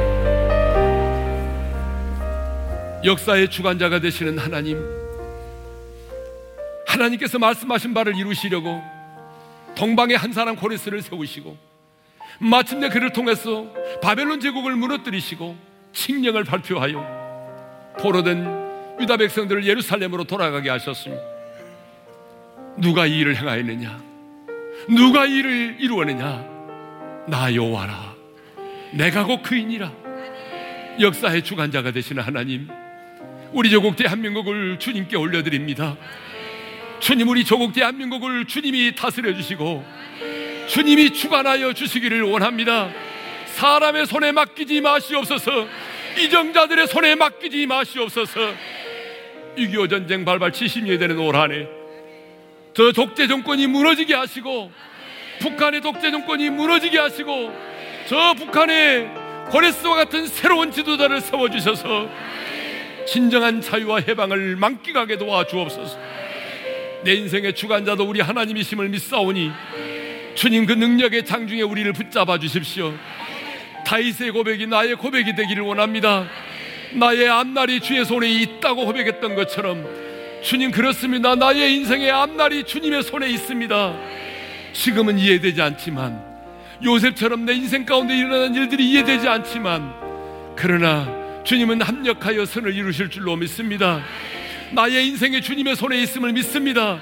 역사의 3.03 3.49
주관자가 3.49 4.01
되시는 4.01 4.37
하나님, 4.37 4.79
하나님께서 6.87 7.39
말씀하신 7.39 7.95
바를 7.95 8.15
이루시려고 8.15 8.83
동방의 9.75 10.19
한 10.19 10.35
사람 10.35 10.55
고레스를 10.55 11.01
세우시고 11.01 11.57
마침내 12.39 12.91
그를 12.91 13.11
통해서 13.11 13.73
바벨론 14.03 14.39
제국을 14.39 14.77
무너뜨리시고 14.77 15.57
칙령을 15.95 16.45
발표하여 16.45 17.97
포로된 17.99 19.01
유다 19.01 19.17
백성들을 19.17 19.67
예루살렘으로 19.67 20.25
돌아가게 20.25 20.69
하셨습니다. 20.69 21.23
누가 22.77 23.07
이 23.07 23.19
일을 23.21 23.37
행하였느냐? 23.37 24.10
누가 24.89 25.27
이를 25.27 25.77
이루었느냐? 25.79 26.45
나 27.29 27.55
여호와라. 27.55 28.15
내가 28.93 29.25
곧 29.25 29.43
그이니라. 29.43 29.93
역사의 31.01 31.43
주관자가 31.43 31.93
되시는 31.93 32.23
하나님, 32.23 32.69
우리 33.53 33.71
조국 33.71 33.97
대한민국을 33.97 34.79
주님께 34.79 35.17
올려드립니다. 35.17 35.97
주님, 36.99 37.29
우리 37.29 37.45
조국 37.45 37.73
대한민국을 37.73 38.45
주님이 38.47 38.95
다스려 38.95 39.35
주시고, 39.35 39.85
주님이 40.69 41.13
주관하여 41.13 41.73
주시기를 41.73 42.23
원합니다. 42.23 42.91
사람의 43.47 44.07
손에 44.07 44.33
맡기지 44.33 44.81
마시옵소서, 44.81 45.67
이정자들의 46.19 46.87
손에 46.89 47.15
맡기지 47.15 47.67
마시옵소서, 47.67 48.55
6.25 49.57 49.91
전쟁 49.91 50.25
발발 50.25 50.53
70년이 50.53 50.99
되는 50.99 51.19
올 51.19 51.37
한해 51.37 51.80
저 52.73 52.93
독재 52.93 53.27
정권이 53.27 53.67
무너지게 53.67 54.15
하시고 54.15 54.71
북한의 55.41 55.81
독재 55.81 56.11
정권이 56.11 56.51
무너지게 56.51 56.99
하시고 56.99 57.53
저 58.07 58.35
북한의 58.35 59.11
고레스와 59.51 59.97
같은 59.97 60.27
새로운 60.27 60.71
지도자를 60.71 61.21
세워주셔서 61.21 62.09
진정한 63.07 63.61
자유와 63.61 64.01
해방을 64.07 64.57
만끽하게 64.57 65.19
도와주옵소서. 65.19 65.99
내 67.03 67.15
인생의 67.15 67.55
주관자도 67.55 68.05
우리 68.05 68.21
하나님이심을 68.21 68.89
믿사오니 68.91 69.51
주님 70.35 70.67
그 70.67 70.73
능력의 70.75 71.25
장중에 71.25 71.63
우리를 71.63 71.93
붙잡아 71.93 72.39
주십시오. 72.39 72.95
다윗의 73.87 74.31
고백이 74.31 74.67
나의 74.69 74.95
고백이 74.95 75.35
되기를 75.35 75.63
원합니다. 75.65 76.29
나의 76.93 77.29
앞날이 77.29 77.81
주의 77.81 78.05
손에 78.05 78.29
있다고 78.29 78.87
고백했던 78.87 79.35
것처럼 79.35 80.10
주님 80.43 80.71
그렇습니다 80.71 81.35
나의 81.35 81.75
인생의 81.77 82.11
앞날이 82.11 82.65
주님의 82.65 83.03
손에 83.03 83.29
있습니다 83.29 83.97
지금은 84.73 85.19
이해되지 85.19 85.61
않지만 85.61 86.31
요셉처럼 86.83 87.45
내 87.45 87.53
인생 87.53 87.85
가운데 87.85 88.17
일어난 88.17 88.55
일들이 88.55 88.91
이해되지 88.91 89.29
않지만 89.29 89.93
그러나 90.57 91.21
주님은 91.45 91.83
합력하여 91.83 92.45
선을 92.45 92.75
이루실 92.75 93.11
줄로 93.11 93.37
믿습니다. 93.37 94.03
나의 94.73 95.09
인생이 95.09 95.41
주님의 95.41 95.77
손에 95.77 96.01
있음을 96.03 96.33
믿습니다. 96.33 97.01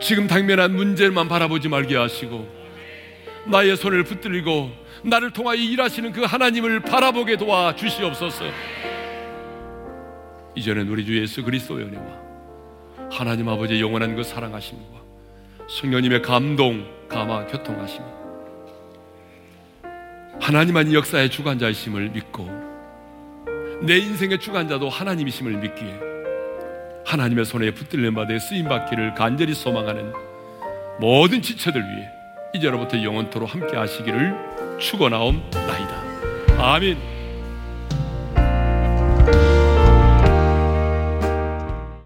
지금 0.00 0.26
당면한 0.26 0.74
문제만 0.74 1.28
바라보지 1.28 1.68
말게 1.68 1.96
하시고 1.96 2.48
나의 3.46 3.76
손을 3.76 4.04
붙들고 4.04 4.70
나를 5.04 5.32
통하여 5.32 5.56
일하시는 5.56 6.12
그 6.12 6.22
하나님을 6.22 6.80
바라보게 6.80 7.36
도와 7.36 7.74
주시옵소서. 7.74 8.44
이제는 10.54 10.88
우리 10.88 11.04
주 11.04 11.20
예수 11.20 11.42
그리스도의 11.42 11.86
은혜와 11.86 12.22
하나님 13.10 13.48
아버지의 13.48 13.80
영원한 13.80 14.16
그 14.16 14.22
사랑하심과 14.22 15.00
성령님의 15.68 16.22
감동, 16.22 16.86
감화, 17.08 17.46
교통하심 17.46 18.02
하나님만이 20.40 20.94
역사의 20.94 21.30
주관자이심을 21.30 22.10
믿고 22.10 22.48
내 23.82 23.98
인생의 23.98 24.38
주관자도 24.40 24.88
하나님이심을 24.88 25.52
믿기에 25.58 26.00
하나님의 27.04 27.44
손에 27.44 27.72
붙들림 27.72 28.14
받아 28.14 28.38
쓰임 28.38 28.68
받기를 28.68 29.14
간절히 29.14 29.54
소망하는 29.54 30.12
모든 31.00 31.42
지체들 31.42 31.80
위해 31.80 32.08
이제로부터 32.54 33.02
영원토록 33.02 33.52
함께 33.52 33.76
하시기를 33.76 34.78
축원하옵나이다. 34.78 36.02
아멘. 36.58 37.12